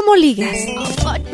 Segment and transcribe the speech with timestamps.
[0.00, 0.56] cómo ligas.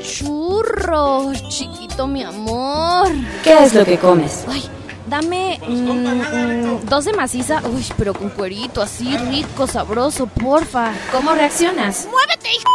[0.03, 3.09] churro, chiquito mi amor.
[3.45, 4.45] ¿Qué es lo que comes?
[4.49, 4.63] Ay,
[5.07, 10.93] dame mm, mm, dos de maciza, uy, pero con cuerito, así rico, sabroso, porfa.
[11.13, 12.09] ¿Cómo reaccionas?
[12.11, 12.71] ¡Muévete, hijo!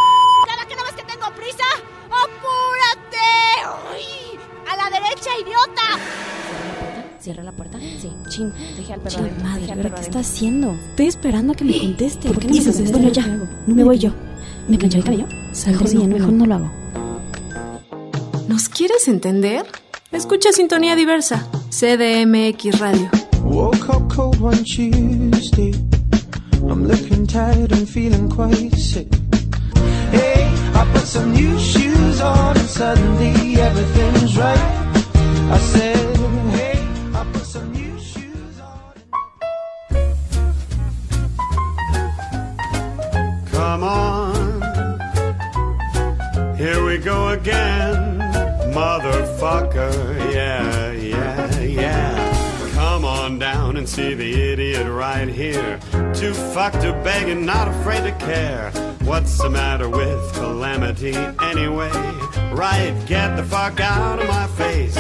[0.48, 1.64] ¿Cada que no ves que tengo prisa?
[2.08, 3.18] ¡Apúrate!
[3.94, 4.40] ¡Uy!
[4.70, 6.00] ¡A la derecha, idiota!
[7.20, 7.78] ¿Cierra la puerta?
[7.80, 8.12] Sí.
[8.30, 10.72] Chin, dejé al perro Chin, madre, al ¿ahora perro qué está haciendo?
[10.90, 12.30] Estoy esperando a que me conteste.
[12.30, 12.72] ¿Por qué no ¿Qué me hizo?
[12.72, 12.98] contesta?
[12.98, 13.28] Bueno, ¿Qué ya.
[13.68, 14.12] No me voy yo.
[14.72, 15.28] ¿Me planché el cabello?
[15.52, 16.72] Saldré Mejor, bien, no, mejor no lo hago.
[18.48, 19.66] ¿Nos quieres entender?
[20.14, 23.10] Escucha Sintonía Diversa, CDMX Radio.
[23.44, 25.74] Woke up cold one Tuesday.
[26.70, 29.10] I'm looking tired and feeling quite sick.
[30.10, 34.58] Hey, I put some new shoes on and suddenly everything's right.
[35.52, 36.18] I said,
[36.52, 36.80] hey,
[37.14, 38.94] I put some new shoes on.
[43.52, 44.01] Come on.
[47.04, 48.20] Go again,
[48.74, 50.34] motherfucker.
[50.34, 52.72] Yeah, yeah, yeah.
[52.76, 55.80] Come on down and see the idiot right here.
[56.14, 58.72] Too fucked to beg and not afraid to care.
[59.04, 61.92] What's the matter with calamity anyway?
[62.52, 64.98] Right, get the fuck out of my face.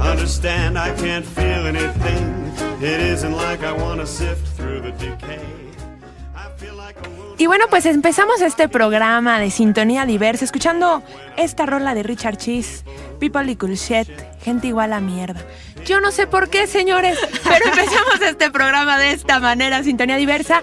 [0.00, 2.82] Understand I can't feel anything.
[2.82, 5.65] It isn't like I wanna sift through the decay.
[7.38, 11.02] Y bueno, pues empezamos este programa de sintonía diversa escuchando
[11.36, 12.82] esta rola de Richard Cheese,
[13.20, 14.08] People y Shit,
[14.42, 15.44] gente igual a mierda.
[15.84, 20.62] Yo no sé por qué, señores, pero empezamos este programa de esta manera, sintonía diversa.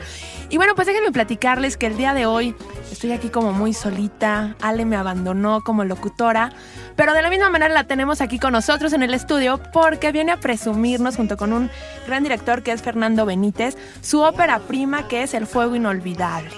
[0.49, 2.55] Y bueno, pues déjenme platicarles que el día de hoy
[2.91, 6.51] estoy aquí como muy solita, Ale me abandonó como locutora,
[6.95, 10.31] pero de la misma manera la tenemos aquí con nosotros en el estudio porque viene
[10.31, 11.69] a presumirnos junto con un
[12.05, 16.51] gran director que es Fernando Benítez, su ópera prima que es El Fuego Inolvidable.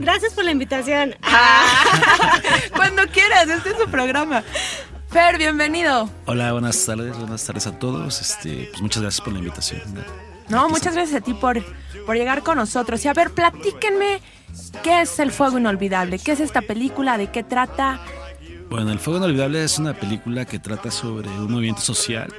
[0.00, 1.14] Gracias por la invitación.
[2.76, 4.42] Cuando quieras, este es su programa.
[5.10, 6.10] Fer, bienvenido.
[6.26, 8.20] Hola, buenas tardes, buenas tardes a todos.
[8.20, 9.82] Este, pues muchas gracias por la invitación.
[10.48, 11.62] No, muchas gracias a ti por,
[12.04, 13.04] por llegar con nosotros.
[13.04, 14.20] Y a ver, platíquenme
[14.82, 18.00] qué es El Fuego Inolvidable, qué es esta película, de qué trata.
[18.68, 22.32] Bueno, El Fuego Inolvidable es una película que trata sobre un movimiento social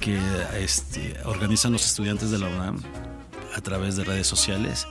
[0.00, 0.18] que
[0.58, 2.82] este, organizan los estudiantes de la UNAM
[3.54, 4.86] a través de redes sociales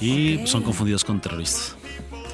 [0.00, 1.76] y son confundidos con terroristas.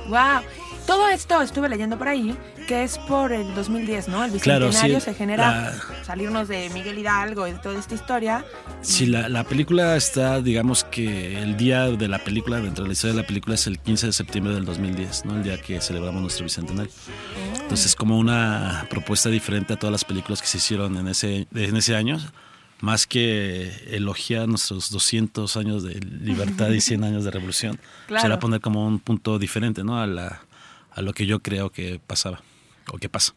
[0.09, 0.43] Wow.
[0.88, 2.34] Todo esto estuve leyendo por ahí,
[2.66, 4.25] que es por el 2010, ¿no?
[4.25, 7.94] El Claro, bicentenario sí, se genera la- salirnos de Miguel Hidalgo y de toda esta
[7.94, 8.44] historia.
[8.81, 12.93] Sí, la, la película está, digamos que el día de la película, dentro de la
[12.94, 15.37] historia de la película, es el 15 de septiembre del 2010, ¿no?
[15.37, 16.91] El día que celebramos nuestro bicentenario.
[17.60, 21.47] Entonces, es como una propuesta diferente a todas las películas que se hicieron en ese,
[21.55, 22.19] en ese año,
[22.81, 27.78] más que elogiar nuestros 200 años de libertad y 100 años de revolución.
[28.06, 28.22] Claro.
[28.22, 30.00] Será poner como un punto diferente, ¿no?
[30.00, 30.41] A, la,
[30.99, 32.43] a lo que yo creo que pasaba,
[32.93, 33.35] o que pasa.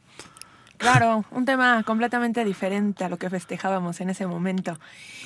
[0.77, 4.79] Claro, un tema completamente diferente a lo que festejábamos en ese momento.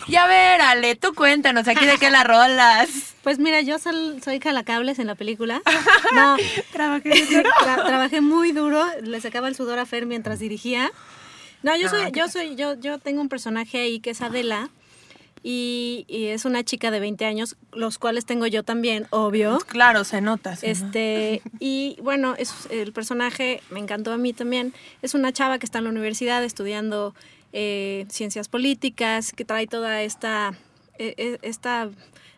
[0.08, 2.90] Y a ver, Ale, tú cuéntanos aquí de qué la rolas.
[3.26, 5.62] Pues mira, yo sol- soy jalacables en la película.
[6.14, 6.36] No,
[6.72, 10.92] Trabajé tra- trabajé muy duro, le sacaba el sudor a Fer mientras dirigía.
[11.64, 14.22] No, yo Ah, soy, ¿qué yo soy, yo, yo tengo un personaje ahí que es
[14.22, 14.70] Adela.
[15.48, 19.60] Y, y es una chica de 20 años, los cuales tengo yo también, obvio.
[19.68, 20.58] Claro, se nota.
[20.64, 24.74] Este, y bueno, es, el personaje me encantó a mí también.
[25.04, 27.14] Es una chava que está en la universidad estudiando
[27.54, 30.56] eh, ciencias políticas, que trae toda esta,
[30.98, 31.92] eh, eh, esta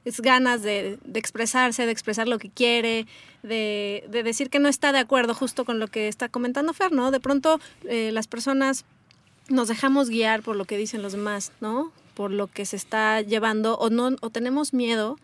[0.04, 3.08] es ganas de, de expresarse, de expresar lo que quiere,
[3.42, 6.92] de, de decir que no está de acuerdo justo con lo que está comentando Fer,
[6.92, 7.12] ¿no?
[7.12, 8.84] De pronto eh, las personas
[9.48, 11.94] nos dejamos guiar por lo que dicen los demás, ¿no?
[12.18, 15.18] Por lo que se está llevando o no o tenemos miedo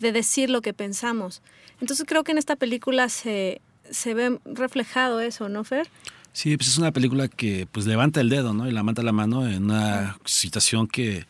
[0.00, 1.42] de decir lo que pensamos.
[1.80, 5.86] Entonces creo que en esta película se, se ve reflejado eso, ¿no, Fer?
[6.32, 8.66] Sí, pues es una película que pues levanta el dedo, ¿no?
[8.68, 11.24] Y levanta la mano en una situación que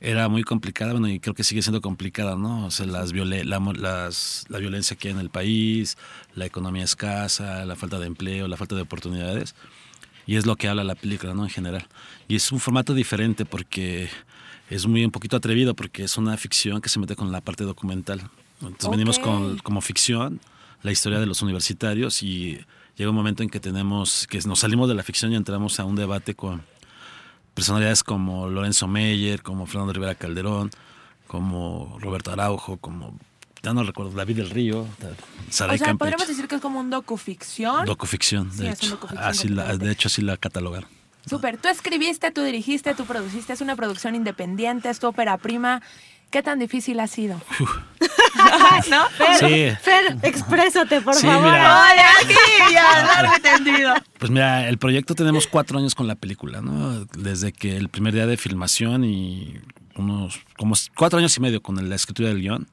[0.00, 2.66] era muy complicada, bueno, y creo que sigue siendo complicada, ¿no?
[2.66, 5.96] O sea, las, viole- la, las- la violencia que hay en el país,
[6.34, 9.54] la economía escasa, la falta de empleo, la falta de oportunidades.
[10.26, 11.44] Y es lo que habla la película, ¿no?
[11.44, 11.86] En general.
[12.28, 14.08] Y es un formato diferente porque
[14.74, 17.64] es muy un poquito atrevido porque es una ficción que se mete con la parte
[17.64, 18.30] documental.
[18.60, 20.40] Entonces venimos con, como ficción
[20.82, 22.58] la historia de los universitarios y
[22.96, 25.84] llega un momento en que tenemos, que nos salimos de la ficción y entramos a
[25.84, 26.62] un debate con
[27.54, 30.70] personalidades como Lorenzo Meyer, como Fernando Rivera Calderón,
[31.26, 33.18] como Roberto Araujo, como,
[33.62, 34.86] ya no recuerdo, David del Río,
[35.50, 35.98] Saray O sea, Campeche.
[35.98, 37.84] podríamos decir que es como un docuficción.
[37.84, 38.90] Docuficción, Sí, de es un hecho.
[38.96, 40.88] docuficción Así la, de hecho, así la catalogaron.
[41.28, 41.56] Súper.
[41.56, 43.52] Tú escribiste, tú dirigiste, tú produciste.
[43.52, 45.80] Es una producción independiente, es tu ópera prima.
[46.30, 47.38] ¿Qué tan difícil ha sido?
[48.90, 49.04] ¿No?
[49.38, 49.68] Sí.
[49.82, 51.44] Fer, exprésate, por Sí, favor.
[51.44, 51.86] mira.
[52.20, 52.34] Aquí
[52.72, 54.02] ya.
[54.18, 57.04] Pues mira, el proyecto tenemos cuatro años con la película, ¿no?
[57.16, 59.60] Desde que el primer día de filmación y
[59.96, 62.66] unos como cuatro años y medio con la escritura del guion.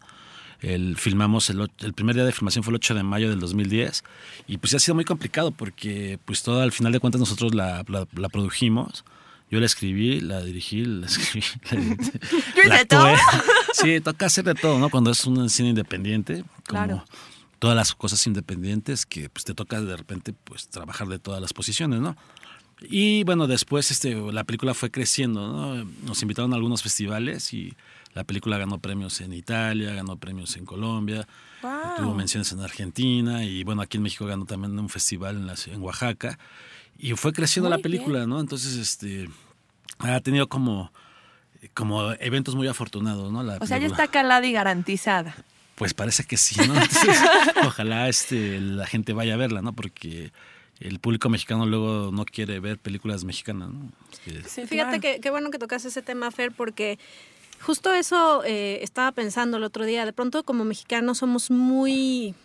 [0.62, 4.04] El, filmamos el, el primer día de filmación fue el 8 de mayo del 2010
[4.48, 7.86] y pues ha sido muy complicado porque pues todo al final de cuentas nosotros la,
[7.88, 9.06] la, la produjimos.
[9.52, 11.44] Yo la escribí, la dirigí, la escribí.
[12.68, 13.08] La, hice todo.
[13.74, 14.90] Sí, toca hacer de todo, ¿no?
[14.90, 17.06] Cuando es un cine independiente, como Claro.
[17.58, 21.54] todas las cosas independientes que pues te toca de repente pues trabajar de todas las
[21.54, 22.16] posiciones, ¿no?
[22.82, 25.84] Y bueno, después este, la película fue creciendo, ¿no?
[26.06, 27.74] Nos invitaron a algunos festivales y
[28.14, 31.28] la película ganó premios en Italia, ganó premios en Colombia,
[31.62, 31.72] Wow.
[31.98, 35.56] tuvo menciones en Argentina y bueno, aquí en México ganó también un festival en, la
[35.68, 36.40] en Oaxaca
[36.98, 38.40] y fue creciendo Muy la película, ¿no?
[38.40, 39.30] Entonces, este,
[40.00, 40.92] ha tenido como,
[41.74, 43.44] como eventos muy afortunados, ¿no?
[43.44, 45.36] La O sea, ya está calada y garantizada.
[45.76, 46.74] Pues parece que sí, ¿no?
[46.74, 47.18] Entonces,
[47.66, 49.72] ojalá este, la gente vaya a verla, ¿no?
[49.72, 50.34] Porque
[50.82, 53.92] el público mexicano luego no quiere ver películas mexicanas, ¿no?
[54.26, 57.00] Este, Fíjate que qué bueno que tocas ese tema, Fer, porque
[57.62, 60.06] justo eso eh, estaba pensando el otro día.
[60.06, 62.36] De pronto, como mexicanos, somos muy,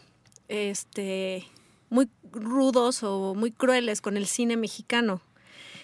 [0.49, 1.47] este,
[1.91, 5.21] muy rudos o muy crueles con el cine mexicano.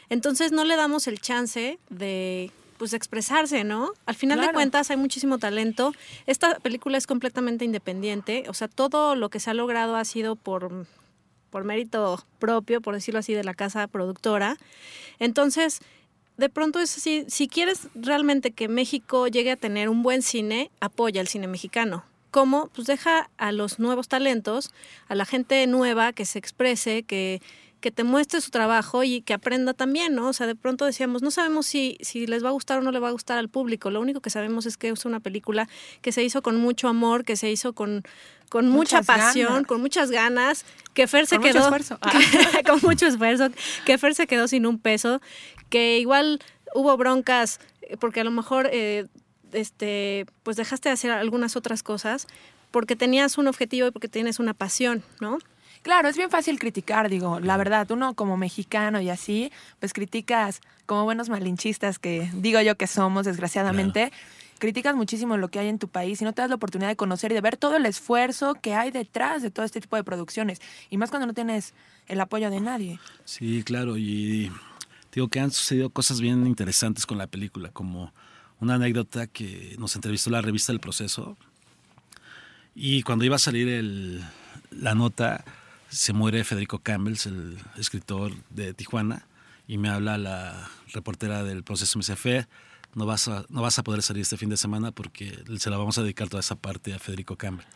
[0.08, 3.92] Entonces no le damos el chance de pues de expresarse, ¿no?
[4.06, 5.92] Al final de cuentas hay muchísimo talento.
[6.26, 10.34] Esta película es completamente independiente, o sea, todo lo que se ha logrado ha sido
[10.34, 10.86] por
[11.50, 14.56] por mérito propio, por decirlo así, de la casa productora.
[15.18, 15.80] Entonces,
[16.40, 20.70] de pronto es así, si quieres realmente que México llegue a tener un buen cine,
[20.80, 22.02] apoya el cine mexicano.
[22.30, 22.70] ¿Cómo?
[22.74, 24.70] Pues deja a los nuevos talentos,
[25.08, 27.42] a la gente nueva que se exprese, que,
[27.82, 30.28] que te muestre su trabajo y que aprenda también, ¿no?
[30.28, 32.90] O sea, de pronto decíamos, no sabemos si, si les va a gustar o no
[32.90, 33.90] le va a gustar al público.
[33.90, 35.68] Lo único que sabemos es que es una película
[36.00, 38.02] que se hizo con mucho amor, que se hizo con,
[38.50, 39.66] con mucha pasión, ganas.
[39.66, 41.98] con muchas ganas, que Fer se Con mucho quedó esfuerzo.
[42.02, 42.12] Ah.
[42.66, 43.48] con mucho esfuerzo,
[43.86, 45.22] que Fer se quedó sin un peso,
[45.70, 46.40] que igual
[46.74, 47.60] hubo broncas
[47.98, 49.06] porque a lo mejor eh,
[49.52, 52.26] este pues dejaste de hacer algunas otras cosas
[52.70, 55.38] porque tenías un objetivo y porque tienes una pasión, ¿no?
[55.82, 60.60] Claro, es bien fácil criticar, digo, la verdad, uno como mexicano y así, pues criticas
[60.84, 64.12] como buenos malinchistas que digo yo que somos, desgraciadamente,
[64.60, 66.94] criticas muchísimo lo que hay en tu país y no te das la oportunidad de
[66.94, 70.04] conocer y de ver todo el esfuerzo que hay detrás de todo este tipo de
[70.04, 70.60] producciones.
[70.90, 71.74] Y más cuando no tienes
[72.06, 73.00] el apoyo de nadie.
[73.24, 74.52] Sí, claro, y
[75.12, 78.12] digo que han sucedido cosas bien interesantes con la película, como
[78.60, 81.36] una anécdota que nos entrevistó la revista El Proceso,
[82.74, 84.22] y cuando iba a salir el-
[84.70, 85.44] la nota,
[85.88, 89.26] se muere Federico Campbell, el escritor de Tijuana,
[89.66, 92.46] y me habla la reportera del proceso, Fe,
[92.94, 95.76] no vas, a, no vas a poder salir este fin de semana porque se la
[95.76, 97.66] vamos a dedicar toda esa parte a Federico Campbell.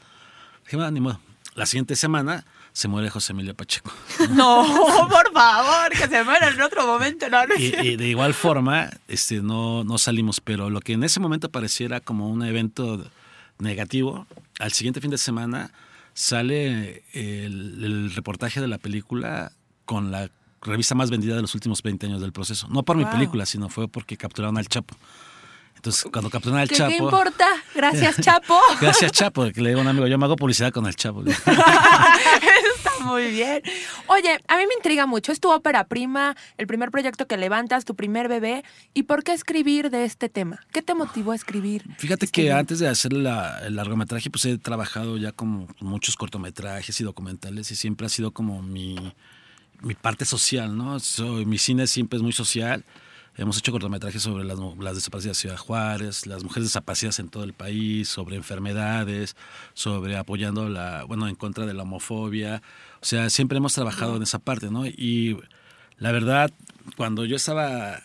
[0.64, 1.20] Dije, "Bueno, ni modo".
[1.55, 3.93] La siguiente semana se muere José Emilio Pacheco.
[4.31, 4.64] No,
[5.08, 7.28] por favor, que se muera en otro momento.
[7.31, 11.20] No, no Y, de igual forma, este, no, no salimos, pero lo que en ese
[11.20, 13.08] momento pareciera como un evento
[13.58, 14.26] negativo,
[14.58, 15.70] al siguiente fin de semana
[16.14, 19.52] sale el, el reportaje de la película
[19.84, 20.31] con la
[20.64, 22.66] revista más vendida de los últimos 20 años del proceso.
[22.69, 24.96] No por mi película, sino fue porque capturaron al Chapo.
[25.76, 26.88] Entonces, cuando capturaron al ¿Qué, Chapo...
[26.90, 27.46] ¿Qué importa?
[27.75, 28.58] Gracias, Chapo.
[28.81, 31.22] Gracias, Chapo, que le digo a un amigo, yo me hago publicidad con el Chapo.
[32.76, 33.62] Está muy bien.
[34.06, 35.31] Oye, a mí me intriga mucho.
[35.32, 38.65] Es tu ópera prima, el primer proyecto que levantas, tu primer bebé.
[38.94, 40.60] ¿Y por qué escribir de este tema?
[40.72, 41.84] ¿Qué te motivó a escribir?
[41.98, 46.98] Fíjate que antes de hacer la- el largometraje, pues he trabajado ya como muchos cortometrajes
[47.00, 48.96] y documentales y siempre ha sido como mi,
[49.82, 50.98] mi parte social, ¿no?
[51.00, 52.84] Soy- mi cine siempre es muy social.
[53.36, 57.43] Hemos hecho cortometrajes sobre las, las desaparecidas de Ciudad Juárez, las mujeres desaparecidas en todo
[57.43, 59.34] el país, sobre enfermedades,
[59.74, 62.62] sobre apoyando la, bueno, en contra de la homofobia.
[63.02, 64.86] O sea, siempre hemos trabajado en esa parte, ¿no?
[64.86, 65.36] Y
[65.98, 66.52] la verdad,
[66.96, 68.00] cuando yo estaba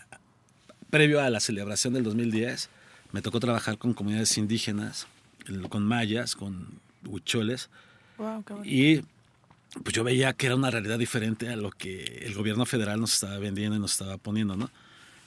[0.89, 2.69] previo a la celebración del 2010,
[3.11, 5.05] me tocó trabajar con comunidades indígenas,
[5.69, 7.69] con mayas, con huicholes,
[8.17, 9.01] Wow, qué y
[9.83, 13.13] pues yo veía que era una realidad diferente a lo que el gobierno federal nos
[13.13, 14.69] estaba vendiendo y nos estaba poniendo, ¿no?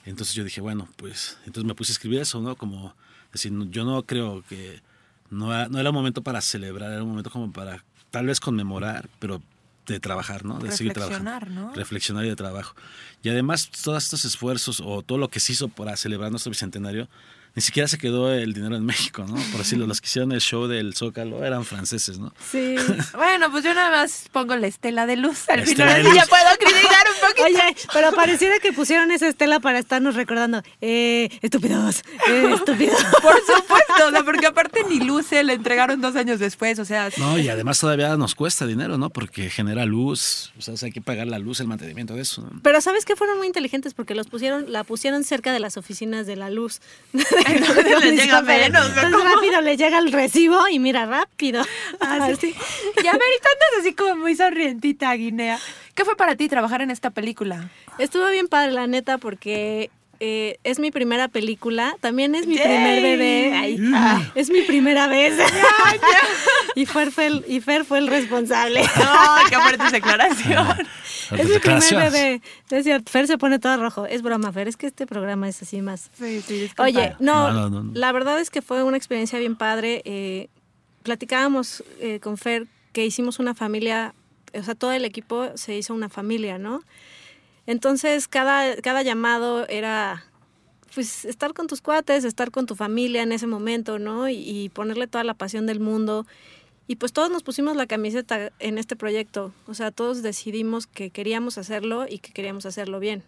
[0.05, 2.55] Entonces yo dije, bueno, pues, entonces me puse a escribir eso, ¿no?
[2.55, 2.93] Como
[3.31, 4.81] decir, yo no creo que,
[5.29, 9.09] no, no era un momento para celebrar, era un momento como para tal vez conmemorar,
[9.19, 9.41] pero
[9.87, 10.59] de trabajar, ¿no?
[10.59, 11.31] De seguir trabajando.
[11.31, 11.73] Reflexionar, ¿no?
[11.73, 12.75] Reflexionar y de trabajo.
[13.21, 17.09] Y además todos estos esfuerzos o todo lo que se hizo para celebrar nuestro bicentenario
[17.55, 19.35] ni siquiera se quedó el dinero en México, ¿no?
[19.35, 22.33] Por decirlo, los que hicieron el show del Zócalo eran franceses, ¿no?
[22.51, 22.75] Sí.
[23.15, 26.57] bueno, pues yo nada más pongo la estela de luz al La final ya puedo
[26.59, 27.43] criticar un poquito.
[27.45, 30.63] Oye, pero pareciera que pusieron esa estela para estarnos recordando.
[30.81, 33.03] Eh, estúpidos, eh, estúpidos.
[33.21, 37.09] Por supuesto, o sea, porque aparte ni luce, le entregaron dos años después, o sea,
[37.17, 39.11] No, y además todavía nos cuesta dinero, ¿no?
[39.11, 42.41] Porque genera luz, o sea, hay que pagar la luz, el mantenimiento de eso.
[42.41, 42.59] ¿no?
[42.63, 46.25] Pero sabes que fueron muy inteligentes porque los pusieron, la pusieron cerca de las oficinas
[46.25, 46.81] de la luz.
[47.47, 49.01] Entonces les llega menos, ¿no?
[49.01, 51.63] Entonces rápido le llega el recibo y mira, rápido.
[51.99, 52.55] Así.
[53.03, 55.59] Y a ver, y tú andas así como muy sonrientita, Guinea.
[55.93, 57.69] ¿Qué fue para ti trabajar en esta película?
[57.97, 59.89] Estuvo bien padre, la neta, porque
[60.25, 61.97] eh, es mi primera película.
[61.99, 62.63] También es mi Yay.
[62.63, 63.51] primer bebé.
[63.53, 65.33] Ay, ah, es mi primera vez.
[66.75, 68.83] y, Fer fue el, y Fer fue el responsable.
[69.03, 70.67] No, qué fuerte declaración.
[70.79, 72.13] Es mi primer Declaraciones.
[72.13, 72.41] bebé.
[72.71, 74.05] Es cierto, Fer se pone todo rojo.
[74.05, 74.69] Es broma, Fer.
[74.69, 76.09] Es que este programa es así más.
[76.17, 76.71] Sí, sí.
[76.77, 77.91] Oye, no, no, no.
[77.93, 80.03] la verdad es que fue una experiencia bien padre.
[80.05, 80.47] Eh,
[81.03, 84.13] platicábamos eh, con Fer que hicimos una familia,
[84.53, 86.81] o sea, todo el equipo se hizo una familia, ¿no?
[87.65, 90.25] Entonces, cada, cada llamado era,
[90.93, 94.29] pues, estar con tus cuates, estar con tu familia en ese momento, ¿no?
[94.29, 96.25] Y, y ponerle toda la pasión del mundo.
[96.85, 99.53] Y pues todos nos pusimos la camiseta en este proyecto.
[99.67, 103.23] O sea, todos decidimos que queríamos hacerlo y que queríamos hacerlo bien.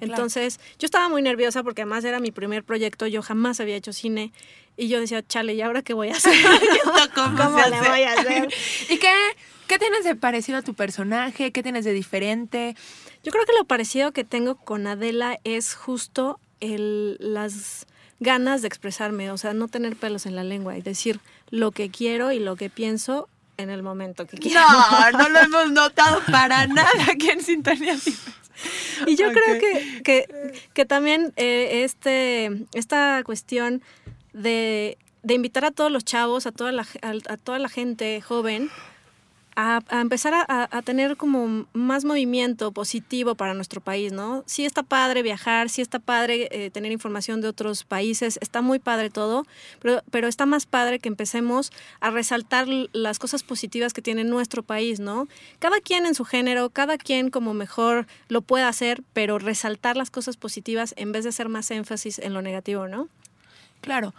[0.00, 3.92] Entonces, yo estaba muy nerviosa porque además era mi primer proyecto, yo jamás había hecho
[3.92, 4.32] cine
[4.78, 6.32] y yo decía, chale, ¿y ahora qué voy a hacer?
[7.14, 8.48] ¿Cómo, ¿Cómo le voy a hacer?
[8.88, 9.12] ¿Y qué,
[9.66, 11.50] qué tienes de parecido a tu personaje?
[11.50, 12.76] ¿Qué tienes de diferente?
[13.24, 17.86] Yo creo que lo parecido que tengo con Adela es justo el, las
[18.20, 21.18] ganas de expresarme, o sea, no tener pelos en la lengua y decir
[21.50, 24.60] lo que quiero y lo que pienso en el momento que quiero.
[24.60, 27.96] No, no lo hemos notado para nada aquí en Sintonía.
[29.06, 33.82] Y yo creo que, que, que también eh, este, esta cuestión
[34.32, 38.70] de, de invitar a todos los chavos, a toda la, a, toda la gente joven,
[39.60, 44.44] a, a empezar a, a- tener como más movimiento positivo para nuestro país, ¿no?
[44.46, 48.78] Sí está padre viajar, sí está padre eh, tener información de otros países, está muy
[48.78, 49.46] padre todo,
[49.80, 54.62] pero, pero está más padre que empecemos a resaltar las cosas positivas que tiene nuestro
[54.62, 55.26] país, ¿no?
[55.58, 60.10] Cada quien en su género, cada quien como mejor lo pueda hacer, pero resaltar las
[60.10, 63.08] cosas positivas en vez de hacer más énfasis en lo negativo, ¿no?
[63.80, 64.14] Claro.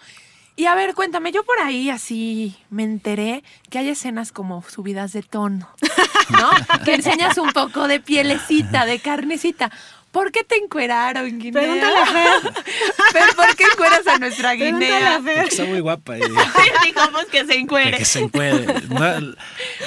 [0.56, 5.14] Y a ver, cuéntame, yo por ahí así me enteré que hay escenas como subidas
[5.14, 5.70] de tono,
[6.32, 6.50] ¿no?
[6.84, 9.72] que enseñas un poco de pielecita, de carnecita.
[10.12, 11.62] ¿Por qué te encueraron, Guinea?
[11.62, 12.54] Pregúntale a Fer.
[13.12, 15.20] Fer, ¿por qué encueras a nuestra Guinea?
[15.24, 16.18] Porque está muy guapa.
[16.18, 16.22] y-
[16.86, 17.98] Digamos que se encuere.
[17.98, 18.66] que se encuere.
[18.90, 19.06] No,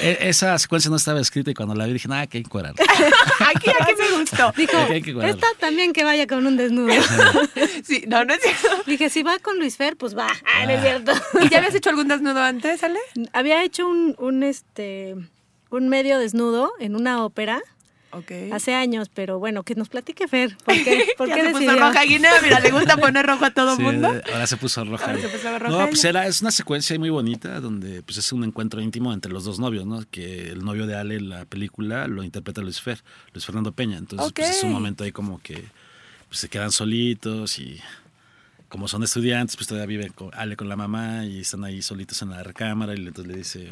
[0.01, 2.73] e- esa secuencia no estaba escrita y cuando la vi dije, nada, que encuerar.
[3.55, 4.53] Aquí, aquí me gustó.
[4.55, 5.35] Dijo, Aquí hay que guardar.
[5.35, 6.93] esta también que vaya con un desnudo.
[7.83, 8.83] Sí, no, no es cierto.
[8.85, 10.27] Dije, si va con Luis Fer, pues va.
[10.45, 11.11] Ah, no es cierto.
[11.41, 12.99] ¿Y ya habías hecho algún desnudo antes, Ale?
[13.33, 15.15] Había hecho un, un, este,
[15.69, 17.61] un medio desnudo en una ópera
[18.51, 20.55] Hace años, pero bueno, que nos platique Fer.
[20.65, 23.51] ¿Por qué, por ya qué se puso roja Guinea, mira, le gusta poner rojo a
[23.51, 24.09] todo Sí, mundo.
[24.31, 25.05] ahora se puso roja.
[25.05, 28.31] Ahora se puso roja No, pues era, es una secuencia muy bonita donde pues es
[28.33, 30.03] un encuentro íntimo entre los dos novios, ¿no?
[30.11, 33.01] Que el novio de Ale en la película lo interpreta Luis Fer,
[33.33, 33.97] Luis Fernando Peña.
[33.97, 35.63] Entonces, pues es un momento ahí como que
[36.27, 37.79] pues, se quedan solitos y
[38.69, 42.21] como son estudiantes, pues todavía vive con Ale con la mamá y están ahí solitos
[42.23, 43.69] en la recámara y entonces le dice,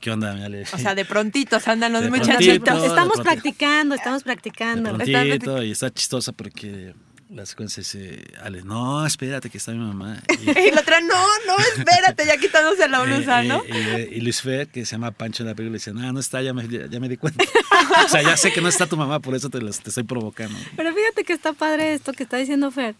[0.00, 0.64] ¿qué onda, mi Ale?
[0.72, 2.58] O sea, de prontitos andan los De muchachitos.
[2.58, 2.86] prontito.
[2.86, 4.92] Estamos de practicando, estamos de practicando.
[4.94, 6.94] prontito y está chistosa porque
[7.30, 10.22] la secuencia dice, Ale, no, espérate que está mi mamá.
[10.40, 11.08] Y, Y la otra, no,
[11.46, 13.62] no, espérate, ya quitándose la blusa, Eh, ¿no?
[13.66, 16.20] eh, y, y Luis Fer, que se llama Pancho en la película, dice, no, no
[16.20, 17.42] está, ya me, ya, ya me di cuenta.
[18.04, 20.04] o sea, ya sé que no está tu mamá, por eso te, los- te estoy
[20.04, 20.56] provocando.
[20.76, 22.94] Pero fíjate que está padre esto que está diciendo Fer,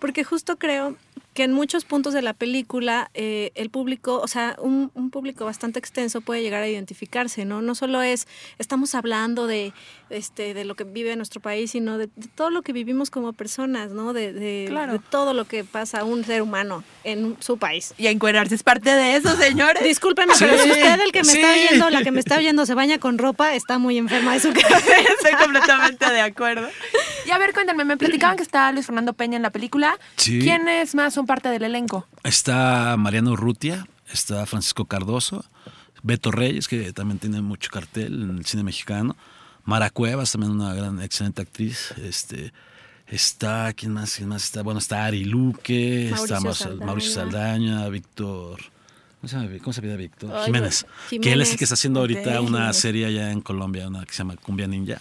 [0.00, 0.96] porque justo creo
[1.38, 5.44] que en muchos puntos de la película eh, el público, o sea, un, un público
[5.44, 7.62] bastante extenso puede llegar a identificarse, ¿no?
[7.62, 8.26] No solo es,
[8.58, 9.72] estamos hablando de,
[10.10, 13.32] este, de lo que vive nuestro país, sino de, de todo lo que vivimos como
[13.34, 14.12] personas, ¿no?
[14.12, 14.94] De, de- Claro.
[14.94, 17.94] de todo lo que pasa a un ser humano en su país.
[17.98, 19.84] Y a encuerarse es parte de eso, señores.
[19.84, 22.66] Discúlpeme, Sí, pero si usted, el que me está oyendo, la que me está oyendo,
[22.66, 24.78] se baña con ropa, está muy enferma de su cabeza.
[25.20, 26.68] Estoy completamente de acuerdo.
[27.26, 29.96] Y a ver, cuéntame, me platicaban que está Luis Fernando Peña en la película.
[30.16, 30.40] Sí.
[30.40, 32.08] ¿Quiénes más son parte del elenco?
[32.24, 35.44] Está Mariano Urrutia, está Francisco Cardoso,
[36.02, 39.16] Beto Reyes, que también tiene mucho cartel en el cine mexicano,
[39.64, 42.52] Mara Cuevas, también una gran, excelente actriz, este...
[43.10, 44.16] Está, ¿quién más?
[44.16, 44.62] ¿Quién más está?
[44.62, 46.86] Bueno, está Ari Luque, Mauricio está Mauricio Saldaña.
[46.86, 48.60] Mauricio Saldaña, Víctor.
[49.18, 49.48] ¿Cómo se llama?
[49.62, 50.30] ¿Cómo se llama Víctor?
[50.36, 50.86] Ay, Jiménez.
[51.08, 51.24] Jiménez.
[51.26, 52.76] Que él es el que está haciendo ahorita una Jiménez.
[52.76, 55.00] serie allá en Colombia, una que se llama Cumbia Ninja.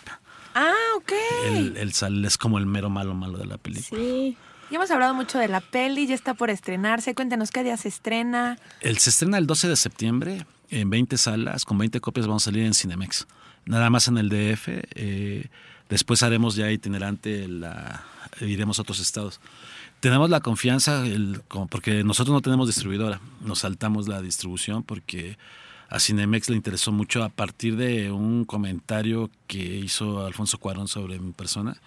[0.55, 1.11] Ah, ok.
[1.47, 4.01] Él, él sale- es como el mero malo malo de la película.
[4.01, 4.37] Sí.
[4.69, 7.15] Y hemos hablado mucho de la peli, ya está por estrenarse.
[7.15, 8.57] Cuéntenos qué día se estrena.
[8.81, 12.45] El, se estrena el 12 de septiembre en 20 salas, con 20 copias vamos a
[12.45, 13.27] salir en Cinemex.
[13.65, 14.67] Nada más en el DF.
[14.95, 15.45] eh,
[15.89, 18.03] después haremos ya itinerante, la,
[18.41, 19.39] iremos a otros estados.
[20.01, 25.37] Tenemos la confianza, el- porque nosotros no tenemos distribuidora, nos saltamos la distribución porque
[25.89, 31.17] a Cinemex le interesó mucho a partir de un comentario que hizo Alfonso Cuarón sobre
[31.19, 31.77] mi persona,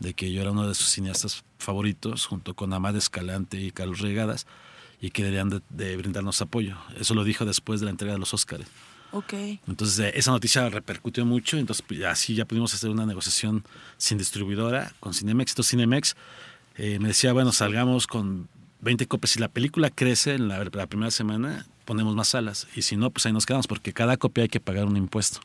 [0.00, 4.00] de que yo era uno de sus cineastas favoritos, junto con Amad Escalante y Carlos
[4.00, 4.46] Regadas,
[5.00, 6.76] y que deberían de, de brindarnos apoyo.
[6.98, 8.66] Eso lo dijo después de la entrega de los Óscares.
[9.10, 9.32] Ok.
[9.66, 13.64] Entonces eh, esa noticia repercutió mucho, entonces pues, así ya pudimos hacer una negociación
[13.96, 15.52] sin distribuidora con Cinemex.
[15.52, 16.16] Entonces Cinemex
[16.76, 18.48] eh, me decía, bueno, salgamos con
[18.80, 19.30] 20 copias.
[19.32, 22.68] Si la película crece en la, la primera semana, ponemos más salas.
[22.76, 25.40] Y si no, pues ahí nos quedamos, porque cada copia hay que pagar un impuesto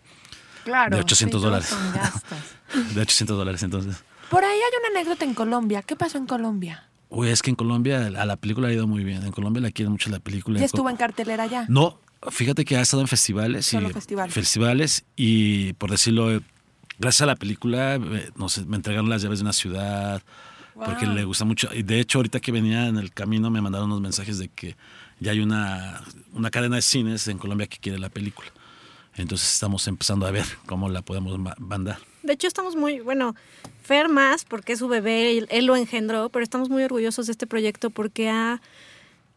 [0.65, 0.95] Claro.
[0.95, 1.75] de 800 sí, dólares.
[2.95, 3.63] de 800 dólares.
[3.63, 3.95] Entonces,
[4.33, 5.81] Por ahí hay una anécdota en Colombia.
[5.83, 6.89] ¿Qué pasó en Colombia?
[7.09, 9.23] uy, es que en Colombia a la película ha ido muy bien.
[9.23, 10.59] En Colombia la quieren mucho la película.
[10.59, 11.65] Ya estuvo en cartelera ya.
[11.69, 11.99] No,
[12.31, 13.67] fíjate que ha estado en festivales.
[13.67, 14.33] Solo y, festivales.
[14.33, 16.41] festivales y, por decirlo, eh,
[16.97, 20.23] gracias a la película eh, nos, me entregaron las llaves de una ciudad,
[20.73, 21.69] porque le gusta mucho.
[21.71, 24.75] Y de hecho, ahorita que venía en el camino me mandaron unos mensajes de que
[25.19, 26.01] ya hay una,
[26.33, 28.47] una cadena de cines en Colombia que quiere la película.
[29.15, 31.99] Entonces estamos empezando a ver cómo la podemos ma- mandar.
[32.23, 33.35] De hecho, estamos muy, bueno,
[33.83, 37.33] Fer más, porque es su bebé, él, él lo engendró, pero estamos muy orgullosos de
[37.33, 38.61] este proyecto porque ha,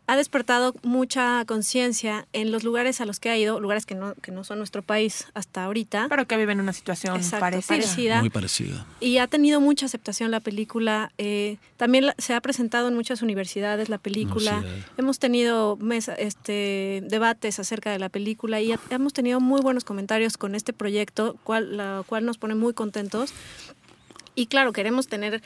[0.09, 4.15] ha despertado mucha conciencia en los lugares a los que ha ido, lugares que no,
[4.23, 6.07] que no son nuestro país hasta ahorita.
[6.09, 7.69] Pero que viven una situación Exacto, parecida.
[7.77, 8.21] parecida.
[8.21, 8.87] Muy parecida.
[9.01, 11.11] Y ha tenido mucha aceptación la película.
[11.19, 14.59] eh, también se ha presentado en muchas universidades la película.
[14.59, 14.89] Universidad.
[14.97, 19.85] Hemos tenido mesa, este, debates acerca de la película y ha- hemos tenido muy buenos
[19.85, 23.33] comentarios con este proyecto, cual, la cual nos pone muy contentos.
[24.35, 25.43] Y claro, queremos tener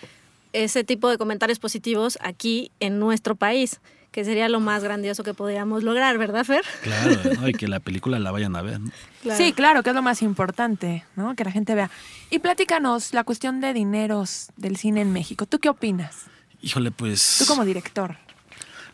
[0.52, 5.34] ese tipo de comentarios positivos aquí en nuestro país, que sería lo más grandioso que
[5.34, 6.64] podríamos lograr, ¿verdad, Fer?
[6.82, 7.48] Claro, ¿no?
[7.48, 8.80] y que la película la vayan a ver.
[8.80, 8.90] ¿no?
[9.36, 11.36] Sí, claro, que es lo más importante, ¿no?
[11.36, 11.90] Que la gente vea.
[12.30, 15.46] Y platícanos la cuestión de dineros del cine en México.
[15.46, 16.24] ¿Tú qué opinas?
[16.62, 17.36] Híjole, pues...
[17.38, 18.16] Tú como director.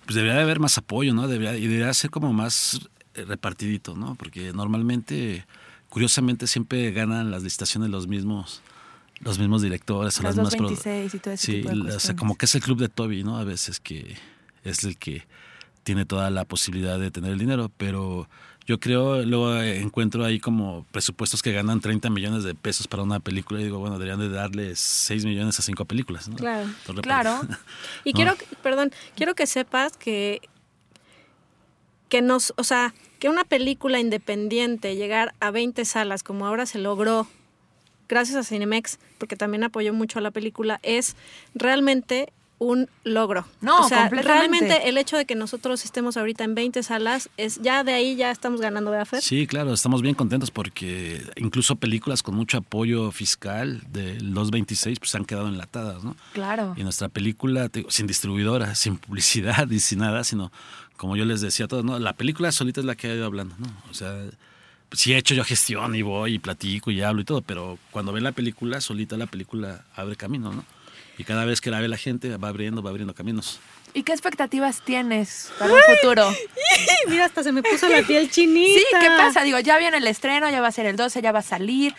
[0.05, 1.29] pues debería de haber más apoyo, ¿no?
[1.29, 2.81] Debería, y debería ser como más
[3.15, 4.15] eh, repartidito, ¿no?
[4.17, 5.47] Porque normalmente,
[5.89, 8.63] curiosamente, siempre ganan las licitaciones los mismos
[9.21, 11.77] los mismos directores o Las las mismas produ- 226 y todo ese sí, tipo de
[11.77, 13.39] la- o sea, como que es el club de Toby, ¿no?
[13.39, 14.15] A veces que
[14.69, 15.27] es el que
[15.83, 18.29] tiene toda la posibilidad de tener el dinero, pero
[18.67, 23.21] yo creo, luego encuentro ahí como presupuestos que ganan 30 millones de pesos para una
[23.21, 26.35] película y digo, bueno, deberían de darle 6 millones a cinco películas, ¿no?
[26.37, 26.69] Claro.
[27.03, 27.41] Claro.
[28.05, 28.17] Y No.
[28.17, 30.41] quiero, que- perdón, quiero que sepas que,
[32.09, 36.79] que nos, o sea, que una película independiente llegar a 20 salas como ahora se
[36.79, 37.27] logró
[38.09, 41.17] gracias a Cinemex, porque también apoyó mucho a la película, es
[41.55, 43.47] realmente un logro.
[43.61, 44.59] No, o sea, completamente.
[44.59, 48.17] realmente el hecho de que nosotros estemos ahorita en 20 salas es ya de ahí
[48.17, 49.23] ya estamos ganando, ¿verdad, Fer?
[49.23, 54.99] Sí, claro, estamos bien contentos porque incluso películas con mucho apoyo fiscal de los 26
[54.99, 56.17] pues han quedado enlatadas, ¿no?
[56.33, 56.75] Claro.
[56.77, 60.51] Y nuestra película, te digo, sin distribuidora, sin publicidad y sin nada, sino
[60.97, 61.99] como yo les decía a todos, ¿no?
[61.99, 63.67] La película solita es la que ha ido hablando, ¿no?
[63.91, 64.15] O sea,
[64.93, 68.13] sí he hecho yo gestión y voy y platico y hablo y todo, pero cuando
[68.13, 70.65] ven la película, solita la película abre camino, ¿no?
[71.19, 73.61] Y cada vez que la ve la gente va abriendo, va abriendo caminos.
[73.95, 76.31] ¿Y qué expectativas tienes para un futuro?
[77.09, 78.79] Mira, hasta se me puso la piel chinita.
[78.79, 79.43] Sí, ¿qué pasa?
[79.43, 81.95] Digo, ya viene el estreno, ya va a ser el 12, ya va a salir.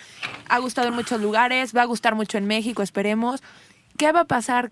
[0.48, 3.42] Ha gustado en muchos lugares, va a gustar mucho en México, esperemos.
[3.98, 4.72] ¿Qué va a pasar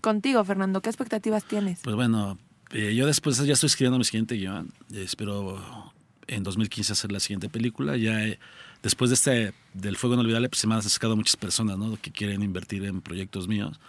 [0.00, 0.80] contigo, Fernando?
[0.80, 1.80] ¿Qué expectativas tienes?
[1.82, 2.38] Pues bueno,
[2.70, 4.72] eh, yo después ya estoy escribiendo mi siguiente guion.
[4.94, 5.92] Espero
[6.28, 7.96] en 2015 hacer la siguiente película.
[7.96, 8.38] Ya eh,
[8.84, 11.98] después de este del Fuego Inolvidable, pues se me han acercado muchas personas ¿no?
[12.00, 13.80] que quieren invertir en proyectos míos.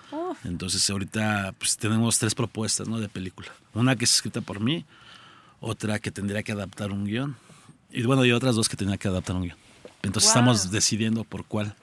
[0.44, 3.00] Entonces ahorita pues tenemos tres propuestas ¿no?
[3.00, 3.50] de película.
[3.76, 4.84] Una que es escrita por mí,
[5.60, 7.36] otra que tendría que adaptar un guion.
[7.92, 9.58] Y bueno, y otras dos que tendría que adaptar un guion.
[10.02, 10.40] Entonces Wow.
[10.42, 11.76] estamos decidiendo por cuál.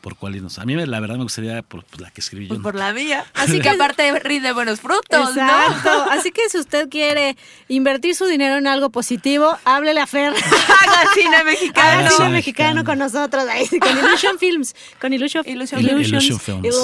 [0.00, 0.58] Por cuál irnos.
[0.58, 2.48] A mí la verdad me gustaría por, por la que escribí yo.
[2.48, 2.62] Pues ¿no?
[2.62, 3.24] por la mía.
[3.34, 5.90] Así que aparte rinde buenos frutos, Exacto.
[6.06, 6.10] ¿no?
[6.10, 7.36] Así que si usted quiere
[7.68, 10.32] invertir su dinero en algo positivo, háblele a Fer.
[10.32, 11.98] Haga cine mexicano.
[12.00, 14.74] Haga cine mexicano con nosotros, ahí, con Illusion Films.
[15.00, 16.76] Con Illusion, Illusion Illusion Films.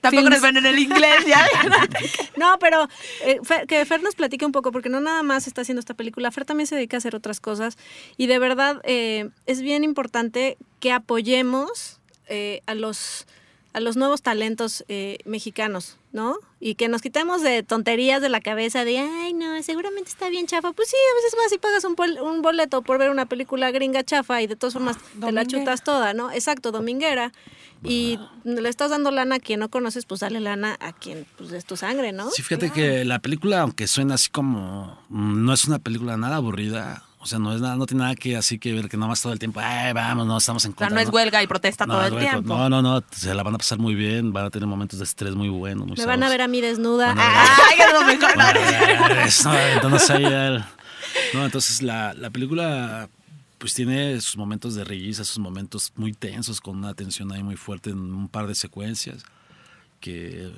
[0.00, 0.30] Tampoco Films.
[0.30, 1.44] nos ven en el inglés, ¿ya?
[2.36, 2.88] No, pero
[3.24, 5.94] eh, Fer- que Fer nos platique un poco, porque no nada más está haciendo esta
[5.94, 7.76] película, Fer también se dedica a hacer otras cosas
[8.16, 11.99] y de verdad eh, es bien importante que apoyemos
[12.30, 13.26] eh, a los
[13.72, 16.34] a los nuevos talentos eh, mexicanos, ¿no?
[16.58, 20.48] Y que nos quitemos de tonterías de la cabeza de, ay, no, seguramente está bien
[20.48, 20.72] chafa.
[20.72, 23.70] Pues sí, a veces vas y pagas un, pol- un boleto por ver una película
[23.70, 26.32] gringa chafa y de todas formas te la chutas toda, ¿no?
[26.32, 27.30] Exacto, dominguera.
[27.84, 31.52] Y le estás dando lana a quien no conoces, pues dale lana a quien pues,
[31.52, 32.28] es tu sangre, ¿no?
[32.32, 34.98] Sí, fíjate que la película, aunque suena así como.
[35.10, 37.04] mm, No es una película nada aburrida.
[37.22, 39.34] O sea, no es nada, no tiene nada que así que ver que nomás todo
[39.34, 40.94] el tiempo, ay, vamos, no, estamos en O sea, contra.
[40.94, 42.56] no es huelga y protesta todo el no, tiempo.
[42.56, 45.04] No, no, no, se la van a pasar muy bien, van a tener momentos de
[45.04, 45.86] estrés muy buenos.
[45.86, 47.14] Muy Me van a ver a mí desnuda.
[47.18, 48.36] Ay, es lo mejor.
[51.34, 53.10] No, entonces la, la película
[53.58, 57.56] pues tiene sus momentos de risa, sus momentos muy tensos, con una tensión ahí muy
[57.56, 59.22] fuerte en un par de secuencias,
[60.00, 60.50] que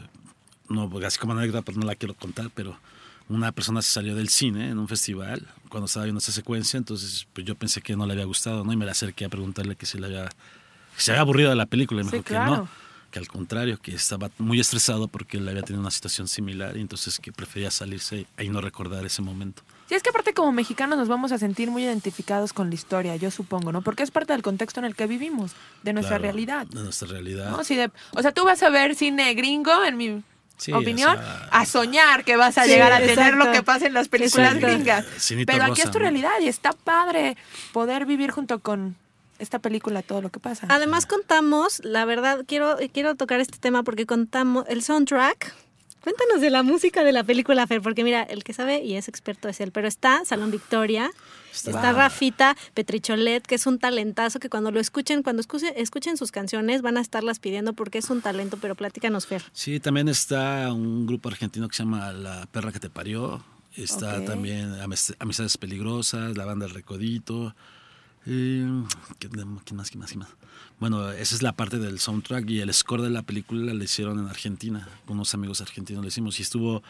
[0.69, 2.79] no, así como anécdota pues no la quiero contar, pero
[3.29, 7.27] una persona se salió del cine en un festival cuando estaba viendo esa secuencia, entonces
[7.33, 8.73] pues yo pensé que no le había gustado, ¿no?
[8.73, 11.57] Y me la acerqué a preguntarle que si le había, que se había aburrido de
[11.57, 12.69] la película y me Sí, dijo que no,
[13.11, 16.81] que al contrario, que estaba muy estresado porque él había tenido una situación similar y
[16.81, 19.63] entonces que prefería salirse y no recordar ese momento.
[19.89, 23.17] Sí, es que aparte como mexicanos nos vamos a sentir muy identificados con la historia,
[23.17, 23.83] yo supongo, ¿no?
[23.83, 26.67] Porque es parte del contexto en el que vivimos, de nuestra Claro, realidad.
[26.69, 27.51] De nuestra realidad.
[27.51, 27.65] ¿no?
[27.65, 30.23] Sí, de- o sea, tú vas a ver cine gringo, en mi
[30.57, 33.63] Sí, opinión, o sea, a soñar que vas a Sí, llegar a tener lo que
[33.63, 34.67] pasa en las películas Exacto.
[34.75, 35.05] gringas.
[35.19, 37.37] Cinito Pero aquí rosa, es tu realidad y está padre
[37.73, 38.95] poder vivir junto con
[39.39, 40.67] esta película todo lo que pasa.
[40.71, 45.53] Además contamos, la verdad, quiero, quiero tocar este tema porque contamos el soundtrack.
[46.01, 49.09] Cuéntanos de la música de la película, Fer, porque mira, el que sabe y es
[49.09, 51.11] experto es él, pero está Salón Victoria,
[51.53, 56.33] Está- Rafita Petricholet, que es un talentazo que cuando lo escuchen, cuando escuchen, escuchen sus
[56.33, 59.43] canciones van a estarlas pidiendo porque es un talento, pero platícanos, Fer.
[59.53, 63.45] Sí, también está un grupo argentino que se llama La Perra que te parió.
[63.77, 67.55] Está también Amis- Amistades Peligrosas, la banda El Recodito.
[68.27, 68.67] Eh,
[69.19, 69.63] ¿qué- ¿Quién más?
[69.65, 70.09] ¿Quién más?
[70.11, 70.29] ¿Quién más?
[70.79, 74.19] Bueno, esa es la parte del soundtrack y el score de la película la hicieron
[74.19, 74.89] en Argentina.
[75.07, 76.83] Con unos amigos argentinos lo hicimos y estuvo.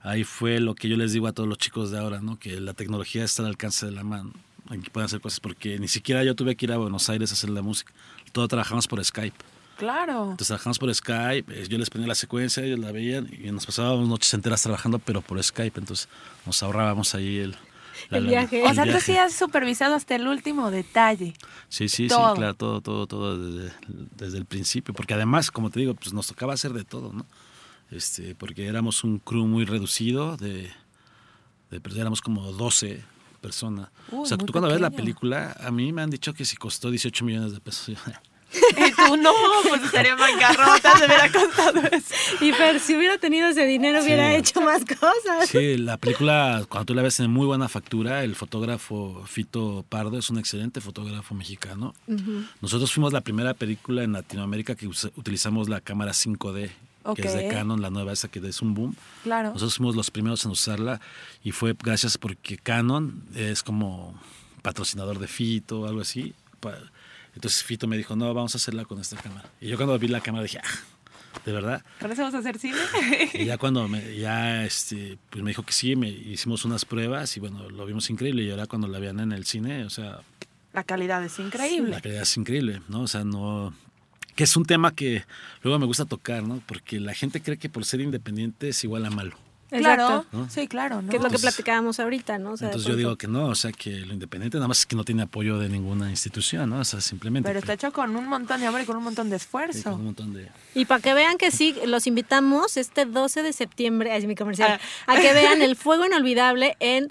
[0.00, 2.38] Ahí fue lo que yo les digo a todos los chicos de ahora, ¿no?
[2.38, 4.32] Que la tecnología está al alcance de la mano.
[4.68, 7.34] Aquí pueden hacer cosas porque ni siquiera yo tuve que ir a Buenos Aires a
[7.34, 7.92] hacer la música.
[8.32, 9.36] Todo trabajamos por Skype.
[9.78, 10.22] Claro.
[10.32, 13.64] Entonces trabajamos por Skype, eh, yo les ponía la secuencia, ellos la veían y nos
[13.64, 16.08] pasábamos noches enteras trabajando, pero por Skype, entonces
[16.44, 18.64] nos ahorrábamos ahí el, viaje.
[18.64, 19.06] O sea, tú viaje.
[19.06, 21.34] sí has supervisado hasta el último detalle.
[21.68, 22.30] Sí, sí, todo.
[22.30, 23.72] sí, claro, todo, todo, todo desde,
[24.16, 27.24] desde el principio, porque además, como te digo, pues nos tocaba hacer de todo, ¿no?
[27.90, 30.70] Este, porque éramos un crew muy reducido, de,
[31.70, 33.02] de pues, éramos como 12
[33.40, 33.88] personas.
[34.10, 36.56] Uy, o sea, tú cuando ves la película, a mí me han dicho que si
[36.56, 37.96] costó 18 millones de pesos.
[38.50, 39.30] Y tú no,
[39.68, 42.14] pues estaría en bancarrota, se hubiera contado eso.
[42.40, 44.36] Y Fer, si hubiera tenido ese dinero, hubiera Sí.
[44.36, 45.50] hecho más cosas.
[45.50, 50.18] Sí, la película, cuando tú la ves en muy buena factura, el fotógrafo Fito Pardo
[50.18, 51.94] es un excelente fotógrafo mexicano.
[52.62, 56.70] Nosotros fuimos la primera película en Latinoamérica que utilizamos la cámara 5D,
[57.14, 57.48] que es de.
[57.48, 58.94] Canon, la nueva esa que es un boom.
[59.22, 59.48] Claro.
[59.48, 61.00] Nosotros fuimos los primeros en usarla
[61.42, 64.20] y fue gracias porque Canon es como
[64.62, 66.34] patrocinador de Fito o algo así.
[67.34, 69.48] Entonces Fito me dijo, no, vamos a hacerla con esta cámara.
[69.60, 71.84] Y yo cuando vi la cámara dije, ah, ¿de verdad?
[72.00, 72.76] ¿Con eso vamos a hacer cine?
[73.34, 77.36] Y ya cuando me, ya este, pues me dijo que sí, me hicimos unas pruebas
[77.36, 78.42] y bueno, lo vimos increíble.
[78.42, 80.20] Y ahora cuando la vean en el cine, o sea,
[80.72, 81.90] La calidad es increíble.
[81.90, 83.02] la calidad es increíble, ¿no?
[83.02, 83.72] O sea, no...
[84.38, 85.24] Que es un tema que
[85.64, 86.62] luego me gusta tocar, ¿no?
[86.64, 89.36] Porque la gente cree que por ser independiente es igual a malo.
[89.68, 90.48] Claro, ¿no?
[90.48, 91.02] sí, claro.
[91.02, 91.10] ¿no?
[91.10, 92.52] Que es lo que platicábamos ahorita, ¿no?
[92.52, 94.78] O sea, de Entonces yo digo que no, o sea, que lo independiente nada más
[94.78, 96.78] es que no tiene apoyo de ninguna institución, ¿no?
[96.78, 97.48] O sea, simplemente...
[97.48, 99.64] Pero está hecho con un montón de amor y con un montón de sí, con
[99.64, 99.96] esfuerzo.
[99.96, 100.48] un montón de...
[100.72, 104.78] Y para que vean que sí, los invitamos este 12 de septiembre, es mi comercial,
[105.08, 105.14] Ah.
[105.14, 107.10] a que vean el fuego inolvidable en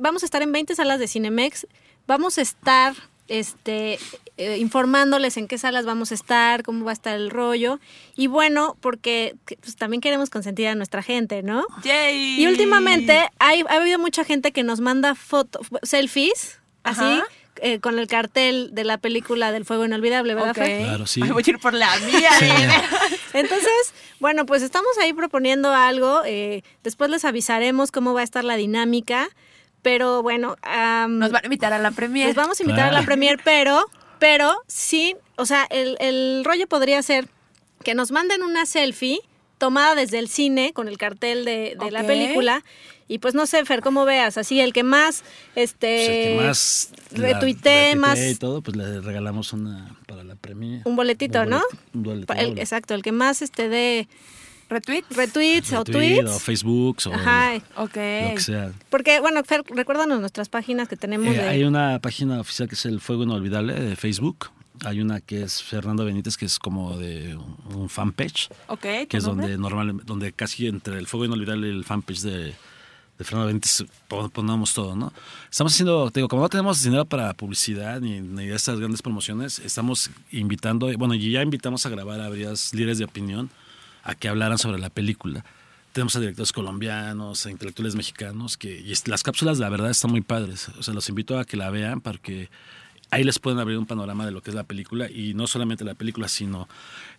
[0.00, 1.68] vamos a estar en 20 salas de Cinemex,
[2.08, 2.96] vamos a estar
[3.28, 4.00] este
[4.38, 7.78] eh, informándoles en qué salas vamos a estar, cómo va a estar el rollo
[8.16, 11.66] y bueno, porque que, pues, también queremos consentir a nuestra gente, ¿no?
[11.84, 12.40] ¡Yay!
[12.40, 17.20] Y últimamente hay, ha habido mucha gente que nos manda fotos, selfies, así,
[17.60, 20.50] eh, con el cartel de la película del fuego inolvidable, ¿verdad?
[20.50, 20.56] Ok.
[20.56, 20.82] Fer?
[20.84, 21.20] Claro, sí.
[21.22, 22.30] Ay, voy a ir por la mía.
[22.38, 22.46] Sí.
[23.34, 26.22] Entonces, bueno, pues estamos ahí proponiendo algo.
[26.24, 29.28] eh, después les avisaremos cómo va a estar la dinámica.
[29.82, 30.56] Pero bueno,
[31.08, 32.28] Nos van a invitar a la premiere.
[32.28, 33.84] les vamos a invitar a la premier, pero,
[34.18, 37.28] pero sí, o sea, el, el rollo podría ser
[37.84, 39.20] que nos manden una selfie
[39.58, 42.64] tomada desde el cine con el cartel de, de la película.
[43.10, 46.46] Y pues no sé, Fer, cómo veas, así el que más, este, Pues el que
[46.46, 50.82] más la retuitee, más y todo, pues le regalamos una para la premia.
[50.84, 51.62] un boletito, ¿no?
[51.94, 52.60] Un el- doble.
[52.60, 54.08] exacto, el que más este de
[54.68, 55.04] ¿Retweet?
[55.10, 56.30] retweets o tweets.
[56.30, 57.96] o Facebook o Ajá, Ok.
[57.96, 58.72] lo que sea.
[58.90, 61.48] Porque, bueno, Fer, recuérdanos nuestras páginas que tenemos Eh, de...
[61.48, 64.50] hay una página oficial que es el Fuego Inolvidable de Facebook.
[64.84, 67.36] Hay una que es Fernando Benítez, que es como de
[67.74, 69.46] un fanpage, Ok, que ¿tu es nombre?
[69.48, 72.54] donde normalmente, donde casi entre el fuego inolvidable y el fanpage de,
[73.18, 75.12] de Fernando Benítez pon- ponemos todo, ¿no?
[75.50, 79.58] Estamos haciendo, te digo, como no tenemos dinero para publicidad ni, ni estas grandes promociones,
[79.58, 83.50] estamos invitando, bueno, y ya invitamos a grabar a varias líderes de opinión
[84.08, 85.44] a que hablaran sobre la película.
[85.92, 90.22] Tenemos a directores colombianos, a intelectuales mexicanos, que y las cápsulas, la verdad, están muy
[90.22, 90.70] padres.
[90.78, 92.48] O sea, los invito a que la vean porque
[93.10, 95.84] ahí les pueden abrir un panorama de lo que es la película y no solamente
[95.84, 96.68] la película, sino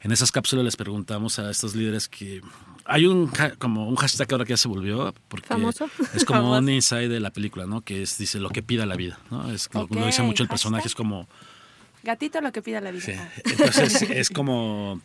[0.02, 2.42] en esas cápsulas les preguntamos a estos líderes que
[2.86, 5.90] hay un como un hashtag ahora que ya se volvió porque ¿Famoso?
[6.16, 6.60] es como Famoso.
[6.60, 7.82] un inside de la película, ¿no?
[7.82, 9.52] Que es dice lo que pida la vida, ¿no?
[9.52, 10.92] Es como lo dice mucho el personaje, hashtag.
[10.92, 11.28] es como
[12.02, 13.04] Gatito lo que pida la vida.
[13.04, 13.14] Sí.
[13.46, 15.02] Entonces es como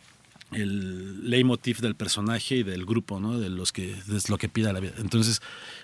[0.51, 3.39] el leitmotiv del personaje y del grupo, ¿no?
[3.39, 4.93] De los que es lo que pida la vida.
[4.97, 5.41] Entonces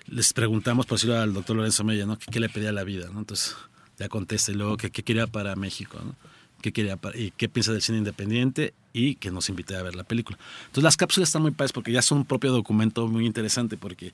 [0.07, 2.17] les preguntamos, por decirlo al doctor Lorenzo Mella, ¿no?
[2.17, 3.09] ¿Qué, le pedía la vida?
[3.15, 3.55] Entonces
[3.97, 6.15] ya contesta y luego ¿qué, qué quería para México, ¿no?
[6.61, 9.95] ¿Qué quería para- y qué piensa del cine independiente y que nos invite a ver
[9.95, 10.37] la película.
[10.61, 14.13] Entonces las cápsulas están muy padres porque ya son un propio documento muy interesante porque